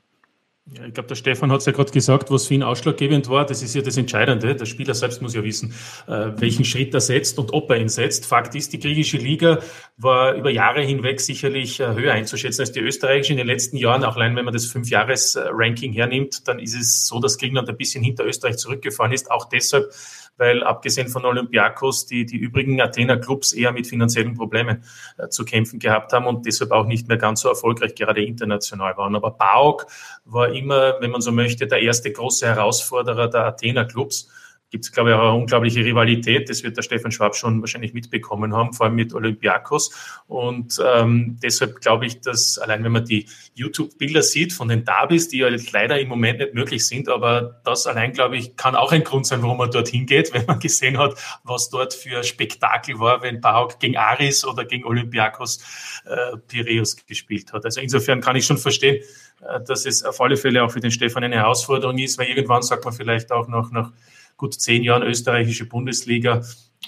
[0.67, 3.45] Ja, ich glaube, der Stefan hat es ja gerade gesagt, was für ihn ausschlaggebend war.
[3.45, 4.55] Das ist ja das Entscheidende.
[4.55, 5.75] Der Spieler selbst muss ja wissen,
[6.07, 8.25] äh, welchen Schritt er setzt und ob er ihn setzt.
[8.25, 9.59] Fakt ist, die griechische Liga
[9.97, 13.33] war über Jahre hinweg sicherlich äh, höher einzuschätzen als die österreichische.
[13.33, 17.19] In den letzten Jahren, auch allein wenn man das Fünf-Jahres-Ranking hernimmt, dann ist es so,
[17.19, 19.29] dass Griechenland ein bisschen hinter Österreich zurückgefahren ist.
[19.29, 19.91] Auch deshalb,
[20.37, 24.83] weil abgesehen von Olympiakos die, die übrigen Athener Clubs eher mit finanziellen Problemen
[25.19, 28.97] äh, zu kämpfen gehabt haben und deshalb auch nicht mehr ganz so erfolgreich gerade international
[28.97, 29.15] waren.
[29.15, 29.85] Aber BAOK
[30.25, 34.29] war immer, wenn man so möchte, der erste große Herausforderer der Athener Clubs
[34.75, 36.49] gibt es, glaube ich, auch eine unglaubliche Rivalität.
[36.49, 39.89] Das wird der Stefan Schwab schon wahrscheinlich mitbekommen haben, vor allem mit Olympiakos.
[40.27, 45.29] Und ähm, deshalb glaube ich, dass allein wenn man die YouTube-Bilder sieht von den Davis,
[45.29, 48.91] die ja leider im Moment nicht möglich sind, aber das allein, glaube ich, kann auch
[48.91, 51.13] ein Grund sein, warum man dorthin geht, wenn man gesehen hat,
[51.45, 57.53] was dort für Spektakel war, wenn Bauk gegen Aris oder gegen Olympiakos äh, Piraeus gespielt
[57.53, 57.63] hat.
[57.63, 59.01] Also insofern kann ich schon verstehen,
[59.39, 62.61] äh, dass es auf alle Fälle auch für den Stefan eine Herausforderung ist, weil irgendwann
[62.61, 63.93] sagt man vielleicht auch noch nach
[64.37, 66.41] gut zehn Jahren österreichische Bundesliga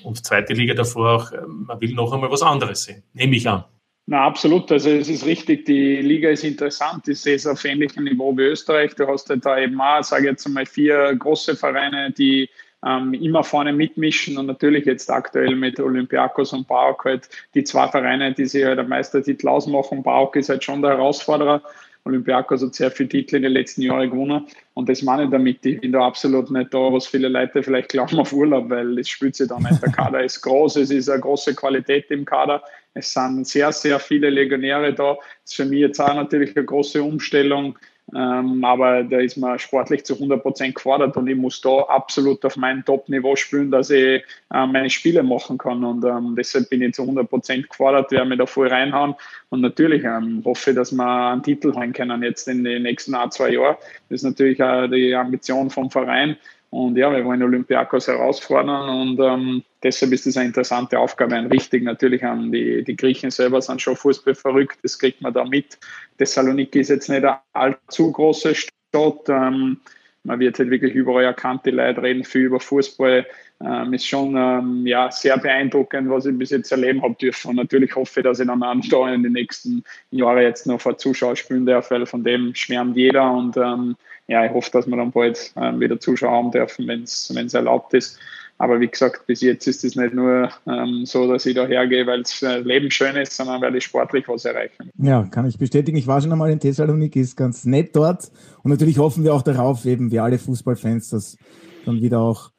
[0.04, 3.48] und zweite Liga davor auch, ähm, man will noch einmal was anderes sehen, nehme ich
[3.48, 3.64] an.
[4.10, 4.72] Na, absolut.
[4.72, 7.08] Also es ist richtig, die Liga ist interessant.
[7.10, 8.96] Ich sehe es auf ähnlichem Niveau wie Österreich.
[8.96, 12.50] Du hast halt da eben auch, sage ich jetzt einmal, vier große Vereine, die
[12.86, 17.90] ähm, immer vorne mitmischen und natürlich jetzt aktuell mit Olympiakos und Bauk halt die zwei
[17.90, 20.04] Vereine, die sich halt am Meistertitel ausmachen.
[20.04, 21.62] Bauk ist halt schon der Herausforderer.
[22.08, 24.48] Olympiakos hat sehr viele Titel in den letzten Jahren gewonnen.
[24.74, 25.65] Und das meine ich damit.
[25.65, 29.10] Ich bin da absolut nicht da, was viele Leute vielleicht glauben auf Urlaub, weil es
[29.10, 29.82] spielt sich da nicht.
[29.82, 32.63] Der Kader ist groß, es ist eine große Qualität im Kader.
[32.93, 35.15] Es sind sehr, sehr viele Legionäre da.
[35.15, 37.78] Das ist für mich jetzt auch natürlich eine große Umstellung.
[38.15, 42.43] Ähm, aber da ist man sportlich zu 100 Prozent gefordert und ich muss da absolut
[42.46, 45.84] auf meinem Top-Niveau spielen, dass ich äh, meine Spiele machen kann.
[45.84, 49.15] Und ähm, deshalb bin ich zu 100 Prozent gefordert, werde mich da voll reinhauen.
[49.50, 53.13] Und natürlich ähm, hoffe ich, dass wir einen Titel holen können jetzt in den nächsten
[53.13, 53.76] ein, zwei Jahren.
[54.10, 56.38] Das ist natürlich auch die Ambition vom Verein.
[56.69, 61.36] Und ja, wir wollen Olympiakos herausfordern und ähm, deshalb ist das eine interessante Aufgabe.
[61.36, 65.34] Ein richtig natürlich an die, die Griechen selber sind schon Fußball verrückt, das kriegt man
[65.34, 65.77] da mit.
[66.17, 69.30] Thessaloniki ist jetzt nicht eine allzu große Stadt.
[69.30, 69.80] Ähm,
[70.27, 73.25] man wird halt wirklich überall erkannt, die Leute reden viel über Fußball.
[73.60, 77.51] Ähm, ist schon ähm, ja, sehr beeindruckend, was ich bis jetzt erleben habe dürfen.
[77.51, 80.97] Und natürlich hoffe ich, dass ich dann auch in den nächsten Jahren jetzt noch vor
[80.97, 83.32] Zuschauern spielen darf, weil von dem schwärmt jeder.
[83.32, 83.95] Und ähm,
[84.28, 87.94] ja, ich hoffe, dass wir dann bald ähm, wieder Zuschauer haben dürfen, wenn es erlaubt
[87.94, 88.20] ist.
[88.60, 92.08] Aber wie gesagt, bis jetzt ist es nicht nur ähm, so, dass ich da hergehe,
[92.08, 94.90] weil das äh, Leben schön ist, sondern weil ich sportlich was erreichen.
[94.98, 95.98] Ja, kann ich bestätigen.
[95.98, 98.32] Ich war schon einmal in Thessaloniki, ist ganz nett dort.
[98.63, 101.38] Und natürlich hoffen wir auch darauf, eben wie alle Fußballfans, dass
[101.86, 102.50] dann wieder auch,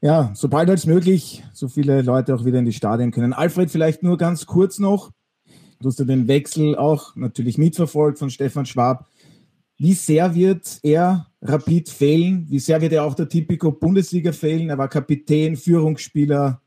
[0.00, 3.34] ja, sobald als möglich, so viele Leute auch wieder in die Stadien können.
[3.34, 5.10] Alfred, vielleicht nur ganz kurz noch.
[5.80, 9.06] Du hast ja den Wechsel auch natürlich mitverfolgt von Stefan Schwab.
[9.78, 12.46] Wie sehr wird er Rapid fehlen?
[12.48, 14.70] Wie sehr wird er auch der Typico Bundesliga fehlen?
[14.70, 16.62] Er war Kapitän, Führungsspieler.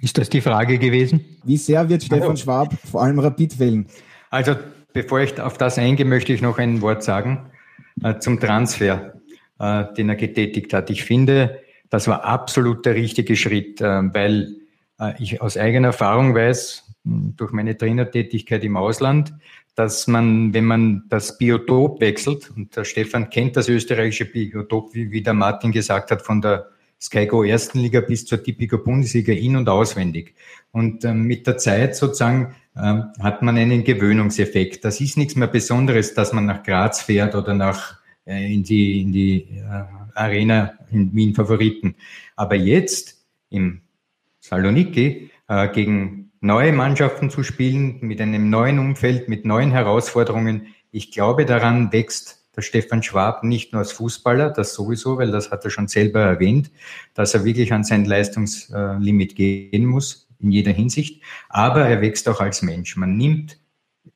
[0.00, 1.24] Ist das die Frage gewesen?
[1.44, 3.86] Wie sehr wird Stefan Schwab vor allem Rapid fehlen?
[4.30, 4.56] Also,
[4.92, 7.50] bevor ich auf das eingehe, möchte ich noch ein Wort sagen
[8.02, 9.14] äh, zum Transfer,
[9.58, 10.90] äh, den er getätigt hat.
[10.90, 11.60] Ich finde,
[11.90, 14.56] das war absolut der richtige Schritt, äh, weil
[14.98, 19.34] äh, ich aus eigener Erfahrung weiß, durch meine Trainertätigkeit im Ausland,
[19.74, 25.10] dass man, wenn man das Biotop wechselt, und der Stefan kennt das österreichische Biotop, wie,
[25.10, 26.68] wie der Martin gesagt hat, von der
[27.00, 30.34] SkyGo ersten Liga bis zur Tipico Bundesliga in- und auswendig.
[30.70, 34.84] Und ähm, mit der Zeit sozusagen ähm, hat man einen Gewöhnungseffekt.
[34.84, 39.02] Das ist nichts mehr Besonderes, dass man nach Graz fährt oder nach äh, in die,
[39.02, 39.84] in die äh,
[40.14, 41.96] Arena in Wien Favoriten.
[42.36, 43.82] Aber jetzt im
[44.40, 50.66] Saloniki äh, gegen neue Mannschaften zu spielen, mit einem neuen Umfeld, mit neuen Herausforderungen.
[50.90, 55.50] Ich glaube, daran wächst der Stefan Schwab nicht nur als Fußballer, das sowieso, weil das
[55.50, 56.70] hat er schon selber erwähnt,
[57.14, 61.22] dass er wirklich an sein Leistungslimit gehen muss, in jeder Hinsicht.
[61.48, 62.94] Aber er wächst auch als Mensch.
[62.96, 63.58] Man nimmt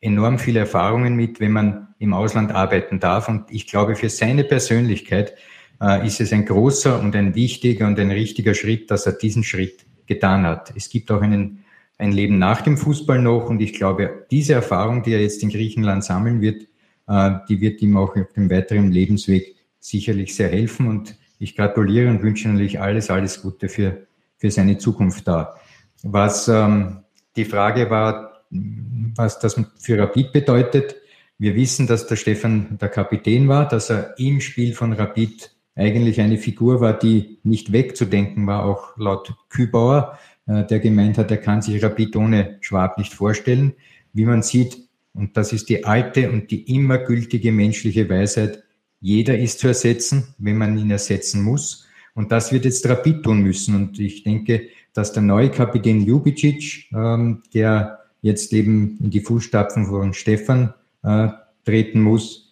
[0.02, 3.28] enorm viele Erfahrungen mit, wenn man im Ausland arbeiten darf.
[3.30, 5.32] Und ich glaube, für seine Persönlichkeit
[5.80, 9.44] äh, ist es ein großer und ein wichtiger und ein richtiger Schritt, dass er diesen
[9.44, 10.74] Schritt getan hat.
[10.76, 11.64] Es gibt auch einen
[11.98, 13.50] ein Leben nach dem Fußball noch.
[13.50, 16.68] Und ich glaube, diese Erfahrung, die er jetzt in Griechenland sammeln wird,
[17.08, 20.86] äh, die wird ihm auch auf dem weiteren Lebensweg sicherlich sehr helfen.
[20.88, 24.06] Und ich gratuliere und wünsche natürlich alles, alles Gute für,
[24.36, 25.56] für seine Zukunft da.
[26.04, 27.00] Was ähm,
[27.36, 30.96] die Frage war, was das für Rapid bedeutet.
[31.38, 36.20] Wir wissen, dass der Stefan der Kapitän war, dass er im Spiel von Rapid eigentlich
[36.20, 40.18] eine Figur war, die nicht wegzudenken war, auch laut Kübauer.
[40.48, 43.74] Äh, der gemeint hat, er kann sich Rapid ohne Schwab nicht vorstellen.
[44.12, 44.78] Wie man sieht,
[45.12, 48.64] und das ist die alte und die immer gültige menschliche Weisheit,
[49.00, 51.86] jeder ist zu ersetzen, wenn man ihn ersetzen muss.
[52.14, 53.76] Und das wird jetzt Rapid tun müssen.
[53.76, 59.86] Und ich denke, dass der neue Kapitän Ljubicic, ähm, der jetzt eben in die Fußstapfen
[59.86, 61.28] von Stefan äh,
[61.64, 62.50] treten muss,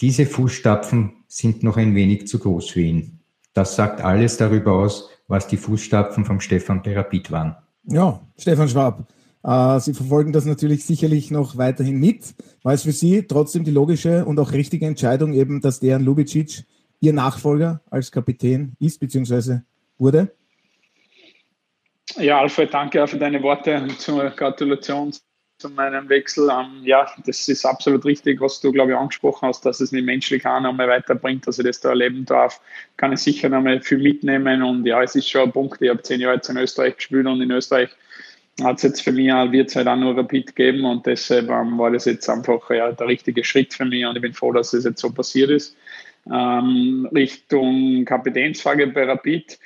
[0.00, 3.18] diese Fußstapfen sind noch ein wenig zu groß für ihn.
[3.54, 7.56] Das sagt alles darüber aus, was die Fußstapfen vom Stefan Therapit waren.
[7.84, 9.06] Ja, Stefan Schwab.
[9.42, 12.34] Äh, Sie verfolgen das natürlich sicherlich noch weiterhin mit.
[12.62, 16.64] War es für Sie trotzdem die logische und auch richtige Entscheidung, eben, dass Dejan Lubicic
[17.00, 19.58] Ihr Nachfolger als Kapitän ist bzw.
[19.98, 20.34] wurde?
[22.16, 25.12] Ja, Alfred, danke für deine Worte und zur Gratulation
[25.64, 26.50] zu meinem Wechsel.
[26.50, 30.04] Ähm, ja, das ist absolut richtig, was du, glaube ich, angesprochen hast, dass es mich
[30.04, 32.60] menschlich auch nochmal weiterbringt, dass ich das da erleben darf.
[32.98, 34.62] Kann ich sicher nochmal viel mitnehmen.
[34.62, 35.80] Und ja, es ist schon ein Punkt.
[35.80, 37.88] Ich habe zehn Jahre jetzt in Österreich gespielt und in Österreich
[38.62, 41.48] hat es jetzt für mich auch, wird es halt auch nur Rapid geben und deshalb
[41.48, 44.52] ähm, war das jetzt einfach ja, der richtige Schritt für mich und ich bin froh,
[44.52, 45.76] dass es jetzt so passiert ist.
[46.32, 49.58] Ähm, Richtung Kapitänsfrage bei Rapid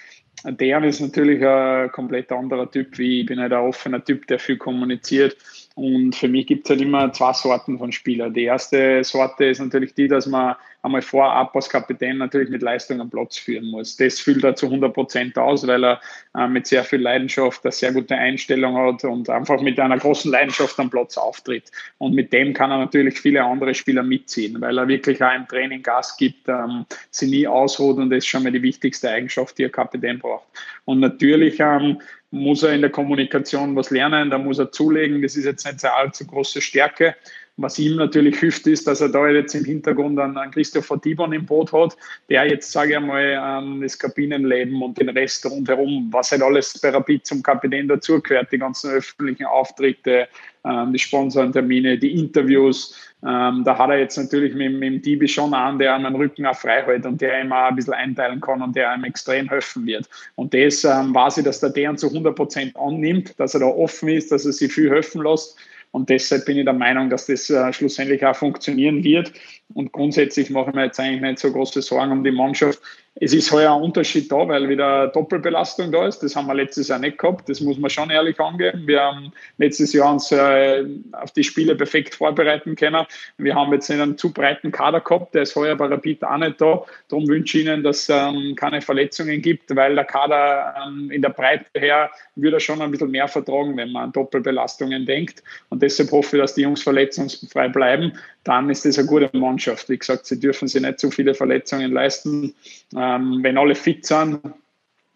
[0.45, 3.27] der ist natürlich ein komplett anderer Typ wie ich.
[3.27, 5.37] bin halt ein offener Typ, der viel kommuniziert.
[5.79, 8.35] Und für mich gibt es halt immer zwei Sorten von Spielern.
[8.35, 13.01] Die erste Sorte ist natürlich die, dass man einmal vorab als Kapitän natürlich mit Leistung
[13.01, 13.97] am Platz führen muss.
[13.97, 16.01] Das füllt er zu 100 Prozent aus, weil er
[16.37, 20.33] äh, mit sehr viel Leidenschaft eine sehr gute Einstellung hat und einfach mit einer großen
[20.33, 21.71] Leidenschaft am Platz auftritt.
[21.99, 25.47] Und mit dem kann er natürlich viele andere Spieler mitziehen, weil er wirklich auch im
[25.47, 29.57] Training Gas gibt, ähm, sie nie ausruht und das ist schon mal die wichtigste Eigenschaft,
[29.59, 30.49] die ein Kapitän braucht.
[30.87, 35.37] Und natürlich ähm, muss er in der Kommunikation was lernen, da muss er zulegen, das
[35.37, 37.14] ist jetzt nicht eine allzu große Stärke.
[37.59, 41.33] Was ihm natürlich hilft, ist, dass er da jetzt im Hintergrund einen, einen Christopher Tibon
[41.33, 41.97] im Boot hat,
[42.29, 46.79] der jetzt, sage ich einmal, ähm, das Kabinenleben und den Rest rundherum, was halt alles
[46.81, 50.29] bei Rapid zum Kapitän dazugehört, die ganzen öffentlichen Auftritte,
[50.64, 52.94] ähm, die Sponsorentermine, die Interviews,
[53.27, 56.47] ähm, da hat er jetzt natürlich mit, mit dem Dibi schon an, der einem Rücken
[56.47, 59.49] auch frei hält und der ihm auch ein bisschen einteilen kann und der einem extrem
[59.49, 60.09] helfen wird.
[60.37, 63.66] Und das ähm, weiß ich, dass der deren zu 100 Prozent annimmt, dass er da
[63.66, 65.57] offen ist, dass er sich viel helfen lässt.
[65.90, 69.33] Und deshalb bin ich der Meinung, dass das äh, schlussendlich auch funktionieren wird.
[69.74, 72.81] Und grundsätzlich mache ich mir jetzt eigentlich nicht so große Sorgen um die Mannschaft.
[73.21, 76.21] Es ist heuer ein Unterschied da, weil wieder Doppelbelastung da ist.
[76.21, 77.49] Das haben wir letztes Jahr nicht gehabt.
[77.49, 78.87] Das muss man schon ehrlich angeben.
[78.87, 83.05] Wir haben letztes Jahr uns äh, auf die Spiele perfekt vorbereiten können.
[83.37, 85.35] Wir haben jetzt einen zu breiten Kader gehabt.
[85.35, 86.85] Der ist heuer bei Rapid auch nicht da.
[87.09, 91.21] Darum wünsche ich Ihnen, dass es ähm, keine Verletzungen gibt, weil der Kader ähm, in
[91.21, 95.43] der Breite her würde schon ein bisschen mehr vertragen, wenn man an Doppelbelastungen denkt.
[95.71, 98.13] Und deshalb hoffe ich, dass die Jungs verletzungsfrei bleiben.
[98.49, 99.91] Dann ist das eine gute Mannschaft.
[99.91, 102.55] Wie gesagt, sie dürfen sich nicht zu viele Verletzungen leisten.
[102.97, 104.41] Ähm, wenn alle fit sind,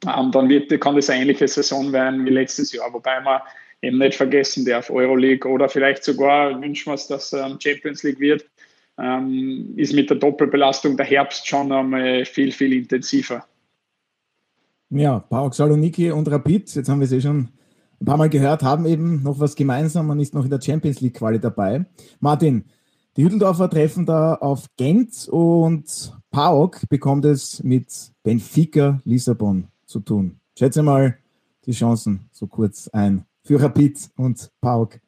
[0.06, 3.40] ähm, dann wird, kann das eine ähnliche Saison werden wie letztes Jahr, wobei man
[3.80, 8.20] eben nicht vergessen darf, Euroleague oder vielleicht sogar wünschen wir es, dass ähm, Champions League
[8.20, 8.44] wird,
[8.98, 13.46] ähm, ist mit der Doppelbelastung der Herbst schon einmal viel, viel intensiver.
[14.90, 17.48] Ja, PAOK Saloniki und Rapid, jetzt haben wir eh schon
[17.98, 20.08] ein paar Mal gehört, haben eben noch was gemeinsam.
[20.08, 21.86] Man ist noch in der Champions League Quali dabei.
[22.20, 22.66] Martin,
[23.16, 27.86] die Hütteldorfer treffen da auf Gent und PAOK bekommt es mit
[28.22, 30.36] Benfica Lissabon zu tun.
[30.58, 31.18] Schätze mal
[31.66, 35.00] die Chancen so kurz ein für Rapid und PAOK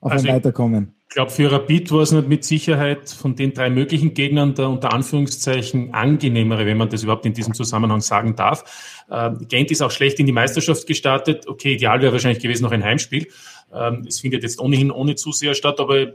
[0.00, 0.94] auf also ein Weiterkommen.
[1.08, 4.92] Ich glaube, für Rapid war es mit Sicherheit von den drei möglichen Gegnern der unter
[4.92, 9.02] Anführungszeichen angenehmere, wenn man das überhaupt in diesem Zusammenhang sagen darf.
[9.10, 11.48] Äh, Gent ist auch schlecht in die Meisterschaft gestartet.
[11.48, 13.26] Okay, ideal wäre wahrscheinlich gewesen noch ein Heimspiel.
[13.74, 16.12] Ähm, es findet jetzt ohnehin ohne Zuseher statt, aber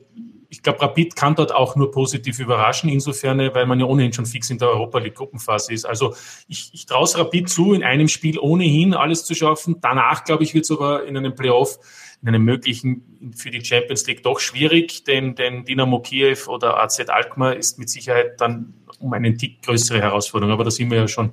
[0.55, 4.25] ich glaube, Rapid kann dort auch nur positiv überraschen, insofern, weil man ja ohnehin schon
[4.25, 5.85] fix in der Europa League Gruppenphase ist.
[5.85, 6.15] Also
[6.47, 9.75] ich, ich traue es Rapid zu, in einem Spiel ohnehin alles zu schaffen.
[9.81, 11.77] Danach, glaube ich, wird es aber in einem Playoff,
[12.25, 16.99] in einem möglichen für die Champions League doch schwierig, denn, denn Dynamo Kiew oder AZ
[17.07, 20.53] Alkmaar ist mit Sicherheit dann um einen Tick größere Herausforderung.
[20.53, 21.31] Aber da sind wir ja schon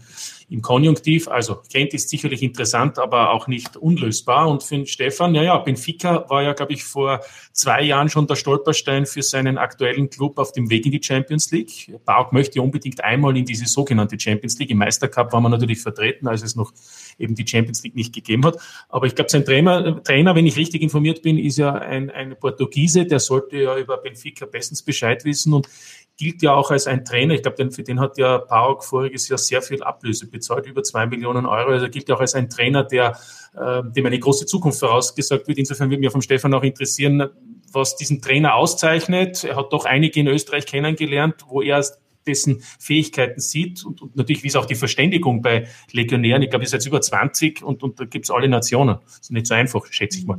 [0.48, 1.28] im Konjunktiv.
[1.28, 4.48] Also Kent ist sicherlich interessant, aber auch nicht unlösbar.
[4.48, 7.20] Und für den Stefan, ja, ja, Benfica war ja, glaube ich, vor
[7.52, 11.50] zwei Jahren schon der Stolperstein für seinen aktuellen Club auf dem Weg in die Champions
[11.50, 11.94] League.
[12.04, 14.70] Bauk möchte unbedingt einmal in diese sogenannte Champions League.
[14.70, 16.72] Im Meistercup war man natürlich vertreten, als es noch
[17.18, 18.58] eben die Champions League nicht gegeben hat.
[18.88, 22.36] Aber ich glaube, sein Trainer, Trainer, wenn ich richtig informiert bin, ist ja ein, ein
[22.38, 25.68] Portugiese, der sollte ja über Benfica bestens Bescheid wissen und
[26.16, 27.34] gilt ja auch als ein Trainer.
[27.34, 31.06] Ich glaube, für den hat ja Parok voriges Jahr sehr viel Ablöse bezahlt, über zwei
[31.06, 31.70] Millionen Euro.
[31.70, 33.18] Also gilt ja auch als ein Trainer, der,
[33.54, 35.58] äh, dem eine große Zukunft vorausgesagt wird.
[35.58, 37.28] Insofern würde mich vom Stefan auch interessieren,
[37.72, 39.44] was diesen Trainer auszeichnet.
[39.44, 41.82] Er hat doch einige in Österreich kennengelernt, wo er
[42.26, 46.42] dessen Fähigkeiten sieht und, und natürlich, wie ist auch die Verständigung bei Legionären.
[46.42, 48.98] Ich glaube, ihr seid über 20 und, und da gibt es alle Nationen.
[49.04, 50.38] Das ist nicht so einfach, schätze ich mal.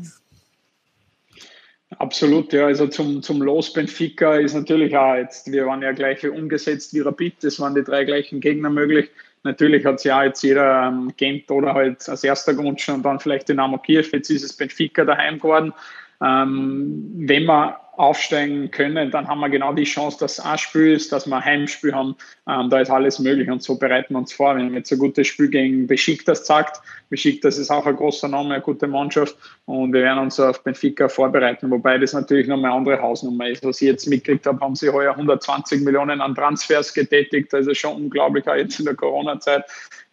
[1.99, 2.65] Absolut, ja.
[2.65, 7.01] Also zum, zum Los Benfica ist natürlich auch jetzt, wir waren ja gleich umgesetzt wie
[7.01, 9.09] Rapid, es waren die drei gleichen Gegner möglich.
[9.43, 13.19] Natürlich hat es ja jetzt jeder ähm, Gent oder halt als erster Grund schon dann
[13.19, 15.73] vielleicht Dynamo Kiew, jetzt ist es Benfica daheim geworden.
[16.23, 20.93] Ähm, wenn man aufsteigen können, dann haben wir genau die Chance, dass es ein Spiel
[20.93, 22.15] ist, dass wir ein Heimspiel haben.
[22.47, 24.55] Ähm, da ist alles möglich und so bereiten wir uns vor.
[24.55, 28.63] Wenn jetzt ein gutes Spiel gegen Besiktas sagt, Besiktas ist auch ein großer Name, eine
[28.63, 32.99] gute Mannschaft und wir werden uns auf Benfica vorbereiten, wobei das natürlich noch eine andere
[32.99, 33.63] Hausnummer ist.
[33.63, 37.53] Was ich jetzt mitgekriegt habe, haben sie heuer 120 Millionen an Transfers getätigt.
[37.53, 39.65] Das ist schon unglaublich, auch jetzt in der Corona-Zeit.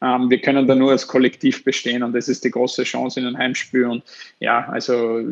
[0.03, 3.27] Ähm, wir können da nur als Kollektiv bestehen und das ist die große Chance in
[3.27, 3.87] einem Heimspiel.
[3.87, 4.03] Und
[4.39, 5.23] ja, also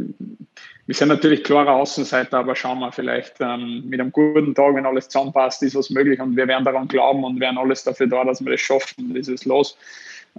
[0.88, 4.86] wir sind natürlich klarer Außenseiter, aber schauen wir vielleicht ähm, mit einem guten Tag, wenn
[4.86, 8.24] alles zusammenpasst, ist was möglich und wir werden daran glauben und werden alles dafür da,
[8.24, 9.12] dass wir das schaffen.
[9.14, 9.76] Das ist los.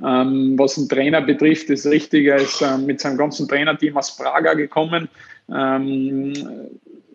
[0.04, 4.56] Ähm, was den Trainer betrifft, das Richtige ist ähm, mit seinem ganzen Trainerteam aus Praga
[4.56, 5.08] gekommen.
[5.54, 6.34] Ähm,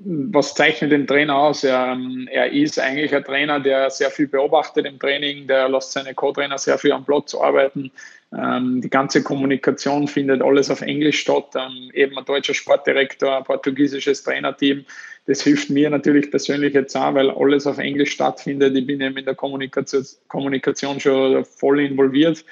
[0.05, 1.65] was zeichnet den Trainer aus?
[1.65, 5.91] Er, ähm, er, ist eigentlich ein Trainer, der sehr viel beobachtet im Training, der lässt
[5.91, 7.91] seine Co-Trainer sehr viel am Platz arbeiten.
[8.37, 11.55] Ähm, die ganze Kommunikation findet alles auf Englisch statt.
[11.55, 14.85] Ähm, eben ein deutscher Sportdirektor, ein portugiesisches Trainerteam.
[15.27, 18.77] Das hilft mir natürlich persönlich jetzt auch, weil alles auf Englisch stattfindet.
[18.77, 22.45] Ich bin eben in der Kommunikation, Kommunikation schon voll involviert.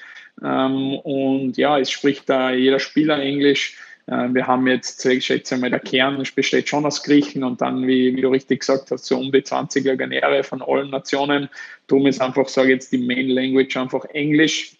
[0.42, 3.76] Ähm, und ja, es spricht da jeder Spieler Englisch.
[4.06, 7.86] Äh, wir haben jetzt, ich schätze mal, der Kern besteht schon aus Griechen und dann,
[7.86, 11.48] wie, wie du richtig gesagt hast, so um die 20 Legionäre von allen Nationen.
[11.88, 14.76] Darum ist einfach, sage ich jetzt, die Main Language einfach Englisch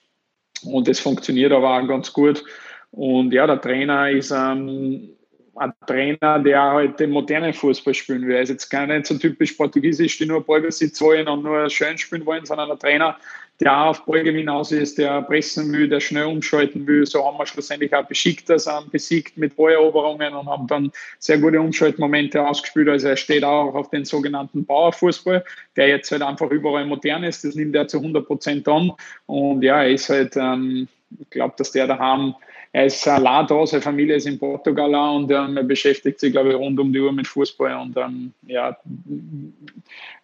[0.65, 2.45] und das funktioniert aber auch ganz gut.
[2.91, 5.11] Und ja, der Trainer ist ähm,
[5.55, 8.37] ein Trainer, der halt modernen Fußball spielen will.
[8.37, 11.99] Er ist jetzt gar nicht so typisch portugiesisch, die nur Ballbesitz wollen und nur schön
[11.99, 13.17] spielen wollen, sondern ein Trainer,
[13.61, 17.07] der auf Ballgewinn aus ist, der pressen will, der schnell umschalten will.
[17.07, 21.61] So haben wir schlussendlich auch Besiktas ähm, besiegt mit Balleroberungen und haben dann sehr gute
[21.61, 22.89] Umschaltmomente ausgespielt.
[22.89, 25.45] Also er steht auch auf den sogenannten Bauerfußball,
[25.77, 27.45] der jetzt halt einfach überall modern ist.
[27.45, 28.93] Das nimmt er zu 100 Prozent an.
[29.27, 30.89] Und ja, er ist halt, ähm,
[31.21, 32.35] ich glaube, dass der daheim
[32.73, 36.51] er ist allein da, seine Familie ist in Portugal und ähm, er beschäftigt sich, glaube
[36.51, 38.77] ich, rund um die Uhr mit Fußball und ähm, ja,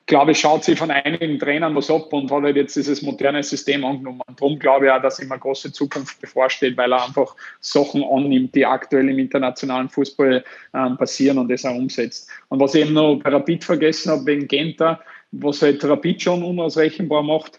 [0.07, 3.43] glaube ich, schaut sich von einigen Trainern was ab und hat halt jetzt dieses moderne
[3.43, 4.23] System angenommen.
[4.27, 8.03] Und darum glaube ich auch, dass ihm eine große Zukunft bevorsteht, weil er einfach Sachen
[8.03, 10.43] annimmt, die aktuell im internationalen Fußball
[10.75, 12.31] ähm, passieren und das auch umsetzt.
[12.49, 15.01] Und was ich eben noch bei Rapid vergessen habe, wegen Genta,
[15.33, 17.59] was halt Rapid schon unausrechenbar macht,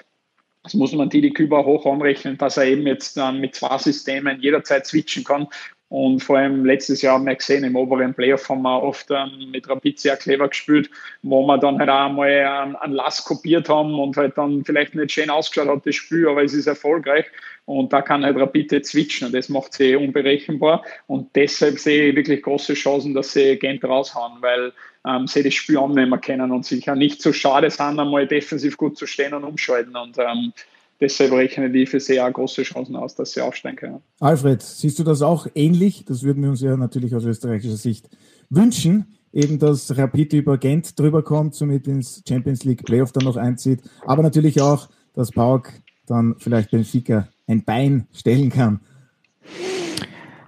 [0.64, 4.42] das muss man Didi Küber hoch anrechnen, dass er eben jetzt dann mit zwei Systemen
[4.42, 5.48] jederzeit switchen kann.
[5.90, 9.50] Und vor allem letztes Jahr haben wir gesehen, im oberen Playoff haben wir oft ähm,
[9.52, 10.90] mit Rapid sehr clever gespielt,
[11.24, 14.94] wo wir dann halt auch einmal ähm, einen Lass kopiert haben und halt dann vielleicht
[14.94, 17.26] nicht schön ausgeschaut hat, das Spiel, aber es ist erfolgreich.
[17.66, 20.84] Und da kann halt Rapid jetzt switchen und das macht sie unberechenbar.
[21.08, 24.74] Und deshalb sehe ich wirklich große Chancen, dass sie Gent raushauen, weil
[25.08, 28.98] ähm, sie das Spiel annehmen können und sicher nicht so schade sind, einmal defensiv gut
[28.98, 29.96] zu stehen und umschalten.
[29.96, 30.54] Und ähm,
[31.00, 34.00] deshalb rechne ich für auch große Chancen aus, dass sie aufsteigen können.
[34.20, 36.06] Alfred, siehst du das auch ähnlich?
[36.06, 38.10] Das würden wir uns ja natürlich aus österreichischer Sicht
[38.50, 39.16] wünschen.
[39.32, 43.82] Eben, dass Rapid über Gent drüber kommt, somit ins Champions League Playoff dann noch einzieht.
[44.06, 45.72] Aber natürlich auch, dass Pauk
[46.08, 48.80] dann vielleicht Benfica ein Bein stellen kann.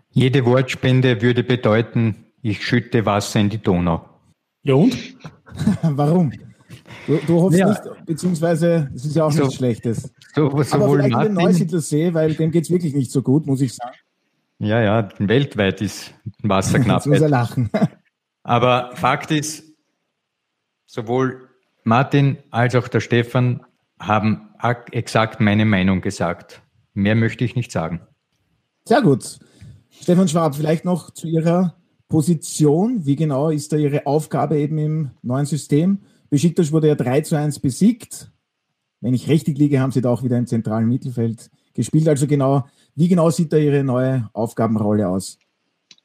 [0.09, 4.03] Jede Wortspende würde bedeuten, ich schütte Wasser in die Donau.
[4.63, 4.97] Ja und?
[5.83, 6.31] Warum?
[7.07, 7.69] Du, du hoffst ja.
[7.69, 10.13] nicht, beziehungsweise es ist ja auch so, nichts Schlechtes.
[10.35, 13.45] So, Aber vielleicht Martin, den Neusiedler See, weil dem geht es wirklich nicht so gut,
[13.45, 13.95] muss ich sagen.
[14.59, 17.05] Ja, ja, weltweit ist Wasser knapp.
[17.07, 17.69] muss er lachen.
[18.43, 19.63] Aber Fakt ist,
[20.85, 21.49] sowohl
[21.83, 23.65] Martin als auch der Stefan
[23.99, 24.49] haben
[24.91, 26.61] exakt meine Meinung gesagt.
[26.93, 28.01] Mehr möchte ich nicht sagen.
[28.85, 29.39] Sehr gut.
[29.89, 31.75] Stefan Schwab, vielleicht noch zu Ihrer
[32.07, 33.05] Position.
[33.05, 35.99] Wie genau ist da Ihre Aufgabe eben im neuen System?
[36.31, 38.31] Besiktas wurde ja 3 zu 1 besiegt.
[39.01, 42.07] Wenn ich richtig liege, haben Sie da auch wieder im zentralen Mittelfeld gespielt.
[42.07, 42.65] Also genau,
[42.95, 45.37] wie genau sieht da Ihre neue Aufgabenrolle aus?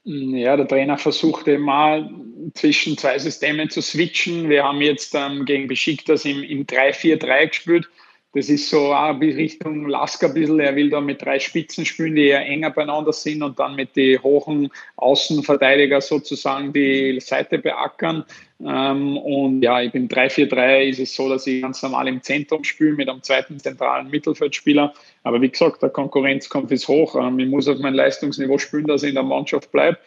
[0.03, 2.11] Ja, der Trainer versucht mal
[2.55, 4.49] zwischen zwei Systemen zu switchen.
[4.49, 7.89] Wir haben jetzt ähm, gegen Besiktas im, im 3-4-3 gespielt.
[8.37, 10.61] Das ist so auch Richtung Lasker ein bisschen.
[10.61, 13.97] Er will da mit drei Spitzen spielen, die eher enger beieinander sind und dann mit
[13.97, 18.25] den hohen Außenverteidiger sozusagen die Seite beackern.
[18.65, 22.65] Ähm, und ja, ich bin 3-4-3 ist es so, dass ich ganz normal im Zentrum
[22.65, 24.95] spiele mit einem zweiten zentralen Mittelfeldspieler.
[25.25, 27.17] Aber wie gesagt, der Konkurrenzkampf ist hoch.
[27.17, 29.99] Ähm, ich muss auf mein Leistungsniveau spielen, dass ich in der Mannschaft bleibe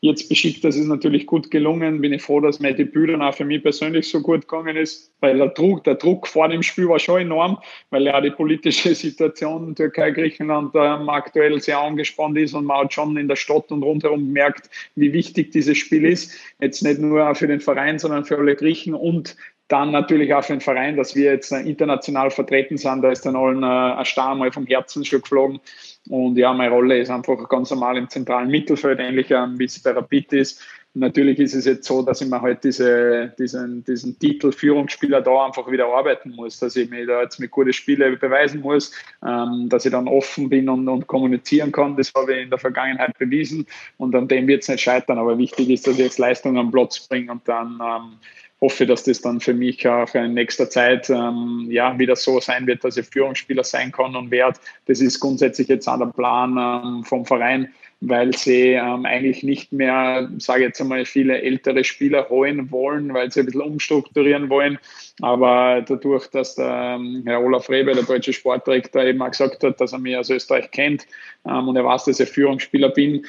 [0.00, 0.64] jetzt beschickt.
[0.64, 2.00] Das ist natürlich gut gelungen.
[2.00, 5.12] Bin ich froh, dass mein Debüt dann auch für mich persönlich so gut gegangen ist,
[5.20, 7.58] weil der Druck, der Druck vor dem Spiel war schon enorm,
[7.90, 12.84] weil ja die politische Situation in Türkei, Griechenland ähm, aktuell sehr angespannt ist und man
[12.84, 16.32] hat schon in der Stadt und rundherum gemerkt, wie wichtig dieses Spiel ist.
[16.60, 19.36] Jetzt nicht nur für den Verein, sondern für alle Griechen und
[19.68, 23.02] dann natürlich auch für den Verein, dass wir jetzt äh, international vertreten sind.
[23.02, 25.60] Da ist dann allen äh, ein Star mal vom Herzen schon geflogen.
[26.08, 29.78] Und ja, meine Rolle ist einfach ganz normal im zentralen Mittelfeld, ähnlich ähm, wie es
[29.82, 30.62] bei Rapid ist.
[30.94, 35.44] natürlich ist es jetzt so, dass ich mir halt diese, diesen, diesen Titel Führungsspieler da
[35.44, 38.92] einfach wieder arbeiten muss, dass ich mir da jetzt mit guten Spielen beweisen muss,
[39.22, 41.94] ähm, dass ich dann offen bin und, und kommunizieren kann.
[41.96, 43.66] Das habe ich in der Vergangenheit bewiesen
[43.98, 45.18] und an dem wird es nicht scheitern.
[45.18, 48.18] Aber wichtig ist, dass ich jetzt Leistung am Platz bringe und dann ähm,
[48.60, 52.66] hoffe, dass das dann für mich auch in nächster Zeit ähm, ja, wieder so sein
[52.66, 54.58] wird, dass ich Führungsspieler sein kann und werde.
[54.86, 59.72] Das ist grundsätzlich jetzt auch der Plan ähm, vom Verein, weil sie ähm, eigentlich nicht
[59.72, 64.50] mehr, sage ich jetzt einmal, viele ältere Spieler holen wollen, weil sie ein bisschen umstrukturieren
[64.50, 64.78] wollen.
[65.20, 69.80] Aber dadurch, dass der ähm, Herr Olaf Rebe, der deutsche Sportdirektor, eben auch gesagt hat,
[69.80, 71.06] dass er mich aus Österreich kennt
[71.46, 73.24] ähm, und er weiß, dass ich Führungsspieler bin,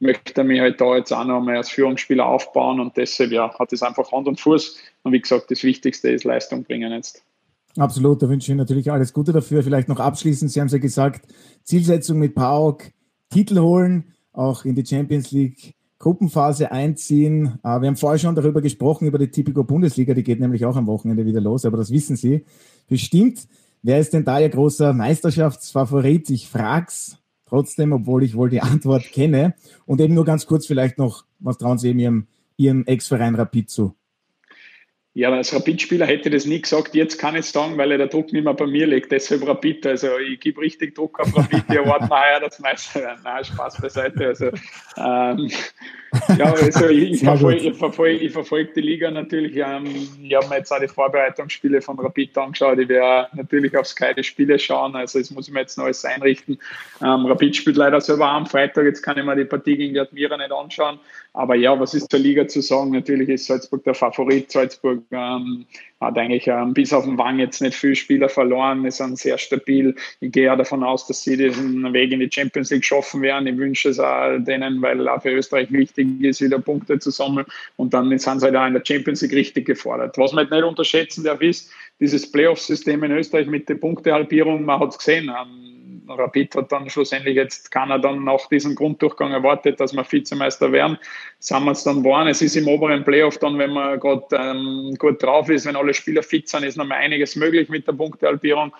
[0.00, 3.72] möchte mich halt da jetzt auch noch mal als Führungsspieler aufbauen und deshalb ja, hat
[3.72, 4.76] es einfach Hand und Fuß.
[5.02, 7.22] Und wie gesagt, das Wichtigste ist Leistung bringen jetzt.
[7.76, 9.62] Absolut, da wünsche ich Ihnen natürlich alles Gute dafür.
[9.62, 11.26] Vielleicht noch abschließend, Sie haben es ja gesagt,
[11.64, 12.90] Zielsetzung mit PAOK,
[13.30, 17.58] Titel holen, auch in die Champions League Gruppenphase einziehen.
[17.64, 20.76] Äh, wir haben vorher schon darüber gesprochen, über die Typico Bundesliga, die geht nämlich auch
[20.76, 22.44] am Wochenende wieder los, aber das wissen Sie
[22.86, 23.48] bestimmt.
[23.82, 26.30] Wer ist denn da Ihr großer Meisterschaftsfavorit?
[26.30, 27.18] Ich frag's
[27.54, 29.54] trotzdem, obwohl ich wohl die Antwort kenne.
[29.86, 32.26] Und eben nur ganz kurz vielleicht noch, was trauen Sie eben Ihrem,
[32.56, 33.94] Ihrem Ex-Verein Rapid zu?
[35.16, 36.92] Ja, als Rapid-Spieler hätte ich das nie gesagt.
[36.96, 39.12] Jetzt kann ich sagen, weil der Druck nicht mehr bei mir liegt.
[39.12, 39.86] Deshalb Rapid.
[39.86, 41.62] Also ich gebe richtig Druck auf Rapid.
[41.70, 43.20] Die erwarten heuer das Meister werden.
[43.22, 44.26] Nein, Spaß beiseite.
[44.26, 44.46] Also,
[44.96, 45.50] ähm,
[46.36, 49.56] ja, also ich, ich verfolge verfolg, verfolg die Liga natürlich.
[49.56, 49.86] Ähm,
[50.20, 52.80] ich habe mir jetzt auch die Vorbereitungsspiele von Rapid angeschaut.
[52.80, 54.96] Ich werde natürlich auf Sky die Spiele schauen.
[54.96, 56.58] Also das muss ich mir jetzt noch alles einrichten.
[57.00, 58.84] Ähm, Rapid spielt leider selber am Freitag.
[58.84, 60.98] Jetzt kann ich mir die Partie gegen die Admira nicht anschauen.
[61.36, 62.92] Aber ja, was ist zur Liga zu sagen?
[62.92, 64.52] Natürlich ist Salzburg der Favorit.
[64.52, 65.66] Salzburg ähm,
[66.00, 69.36] hat eigentlich ähm, bis auf den Wang jetzt nicht viele Spieler verloren, ist sind sehr
[69.36, 69.96] stabil.
[70.20, 73.48] Ich gehe ja davon aus, dass sie diesen Weg in die Champions League schaffen werden.
[73.48, 77.46] Ich wünsche es auch denen, weil auch für Österreich wichtig ist, wieder Punkte zu sammeln.
[77.74, 80.16] Und dann sind sie halt auch in der Champions League richtig gefordert.
[80.16, 81.68] Was man nicht unterschätzen darf, ist
[81.98, 84.64] dieses Playoff-System in Österreich mit der Punktehalbierung.
[84.64, 85.28] Man hat es gesehen.
[85.28, 90.70] Ähm, Rapid hat dann schlussendlich jetzt keiner dann nach diesem Grunddurchgang erwartet, dass wir Vizemeister
[90.72, 90.98] werden.
[91.38, 92.28] Sind wir es dann waren.
[92.28, 95.94] Es ist im oberen Playoff dann, wenn man gerade ähm, gut drauf ist, wenn alle
[95.94, 98.72] Spieler fit sind, ist noch mal einiges möglich mit der Punktehalbierung.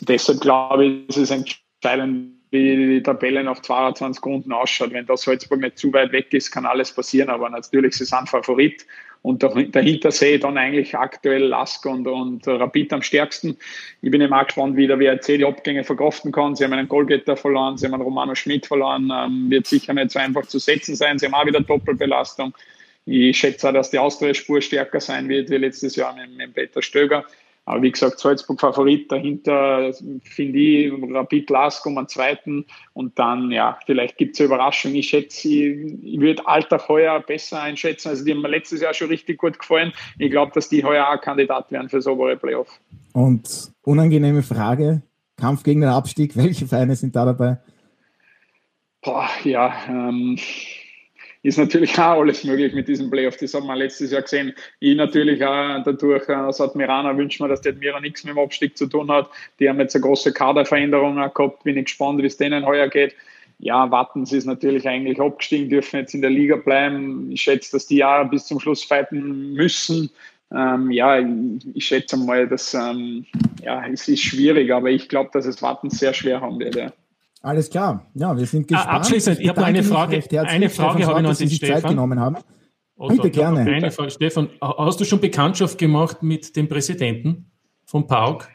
[0.00, 4.92] Deshalb glaube ich, ist es entscheidend, wie die Tabelle nach 22 Runden ausschaut.
[4.92, 8.28] Wenn das Salzburg nicht zu weit weg ist, kann alles passieren, aber natürlich, sie sind
[8.28, 8.86] Favorit.
[9.22, 13.56] Und dahinter sehe ich dann eigentlich aktuell Lask und, und Rapid am stärksten.
[14.02, 16.56] Ich bin immer gespannt, wie der WRC die Abgänge verkraften kann.
[16.56, 19.10] Sie haben einen Goalgetter verloren, sie haben einen Romano Schmidt verloren.
[19.14, 21.20] Ähm, wird sicher nicht so einfach zu setzen sein.
[21.20, 22.52] Sie haben auch wieder Doppelbelastung.
[23.06, 26.82] Ich schätze auch, dass die Austria-Spur stärker sein wird wie letztes Jahr mit, mit Peter
[26.82, 27.24] Stöger.
[27.64, 29.92] Aber wie gesagt, Salzburg Favorit, dahinter
[30.24, 34.94] finde ich Rapid Lask um einen zweiten und dann, ja, vielleicht gibt es eine Überraschung.
[34.96, 38.08] Ich schätze, ich, würde Alltag heuer besser einschätzen.
[38.08, 39.92] Also die haben mir letztes Jahr schon richtig gut gefallen.
[40.18, 42.80] Ich glaube, dass die heuer auch Kandidat werden für so obere Playoff.
[43.12, 45.02] Und unangenehme Frage,
[45.36, 47.58] Kampf gegen den Abstieg, welche Vereine sind da dabei?
[49.02, 50.36] Boah, ja, ähm,
[51.42, 53.36] ist natürlich auch alles möglich mit diesem Playoff.
[53.36, 54.54] Das haben wir letztes Jahr gesehen.
[54.78, 58.76] Ich natürlich auch dadurch, als Admirana wünscht mir, dass die Admira nichts mit dem Abstieg
[58.76, 59.28] zu tun hat.
[59.58, 61.64] Die haben jetzt eine große Kaderveränderung gehabt.
[61.64, 63.14] Bin ich gespannt, wie es denen heuer geht.
[63.58, 67.30] Ja, Wattens ist natürlich eigentlich abgestiegen, dürfen jetzt in der Liga bleiben.
[67.32, 70.10] Ich schätze, dass die ja bis zum Schluss fighten müssen.
[70.54, 71.18] Ähm, ja,
[71.74, 73.24] ich schätze mal, dass ähm,
[73.62, 76.74] ja, es ist schwierig, aber ich glaube, dass es Wattens sehr schwer haben wird.
[76.76, 76.92] Ja.
[77.42, 78.06] Alles klar.
[78.14, 78.96] Ja, wir sind ah, gespannt.
[78.96, 80.22] Abschließend, ich habe noch eine Frage.
[80.46, 81.80] Eine Frage habe ich noch an den Stefan.
[81.80, 82.36] Zeit genommen haben.
[82.96, 83.60] Also, Bitte gerne.
[83.60, 84.10] Eine Frage.
[84.12, 87.50] Stefan, hast du schon Bekanntschaft gemacht mit dem Präsidenten
[87.84, 88.48] von PAUK?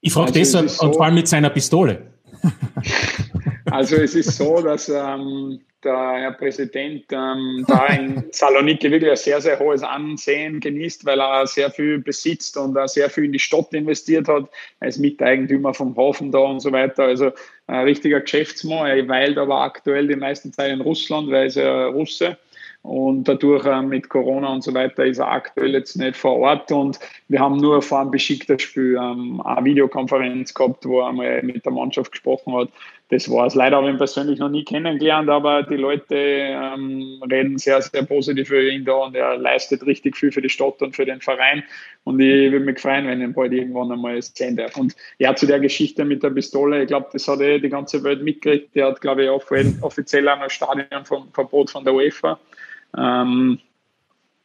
[0.00, 2.14] Ich frage also deshalb, so, und vor allem mit seiner Pistole.
[3.70, 9.16] Also es ist so, dass ähm, der Herr Präsident ähm, da in Saloniki wirklich ein
[9.16, 13.32] sehr, sehr hohes Ansehen genießt, weil er sehr viel besitzt und er sehr viel in
[13.32, 14.48] die Stadt investiert hat.
[14.80, 17.04] Er ist Miteigentümer vom Hafen da und so weiter.
[17.04, 17.32] Also
[17.66, 18.86] ein richtiger Geschäftsmann.
[18.86, 22.36] Er weilt aber aktuell die meiste Zeit in Russland, weil er ist ja Russe.
[22.82, 26.72] Und dadurch äh, mit Corona und so weiter ist er aktuell jetzt nicht vor Ort.
[26.72, 26.98] Und
[27.28, 31.64] wir haben nur vor einem beschickten Spiel ähm, eine Videokonferenz gehabt, wo er mal mit
[31.64, 32.70] der Mannschaft gesprochen hat.
[33.10, 33.56] Das war es.
[33.56, 38.04] Leider habe ich ihn persönlich noch nie kennengelernt, aber die Leute ähm, reden sehr, sehr
[38.04, 41.20] positiv für ihn da und er leistet richtig viel für die Stadt und für den
[41.20, 41.64] Verein.
[42.04, 44.76] Und ich würde mich freuen, wenn ich ihn bald irgendwann einmal sehen darf.
[44.76, 48.04] Und ja, zu der Geschichte mit der Pistole, ich glaube, das hat eh die ganze
[48.04, 48.76] Welt mitgekriegt.
[48.76, 52.38] Der hat, glaube ich, offiziell ein Stadionverbot von der UEFA.
[52.96, 53.58] Ähm,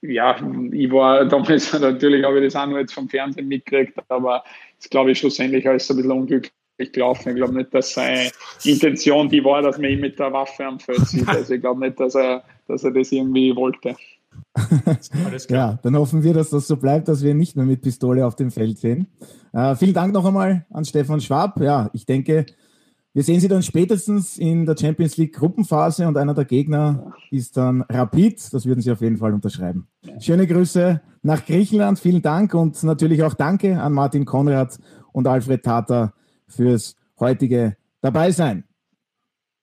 [0.02, 0.38] ja,
[0.72, 4.44] ich war damals natürlich, habe ich das auch nur jetzt vom Fernsehen mitgekriegt, aber
[4.78, 7.30] das glaube ich schlussendlich alles ein bisschen unglücklich gelaufen.
[7.30, 8.30] Ich glaube nicht, dass seine
[8.64, 11.28] Intention die war, dass man ihn mit der Waffe am Feld sieht.
[11.28, 13.96] Also ich glaube nicht, dass er, dass er das irgendwie wollte.
[15.50, 18.26] ja, dann hoffen wir, dass das so bleibt, dass wir ihn nicht mehr mit Pistole
[18.26, 19.08] auf dem Feld sehen.
[19.54, 21.60] Äh, vielen Dank noch einmal an Stefan Schwab.
[21.62, 22.46] Ja, ich denke,
[23.16, 27.56] wir sehen sie dann spätestens in der Champions League Gruppenphase und einer der Gegner ist
[27.56, 28.54] dann Rapid.
[28.54, 29.88] Das würden Sie auf jeden Fall unterschreiben.
[30.20, 31.98] Schöne Grüße nach Griechenland.
[31.98, 34.78] Vielen Dank und natürlich auch Danke an Martin Konrad
[35.14, 36.14] und Alfred Tata
[36.48, 38.66] fürs heutige Dabeisein.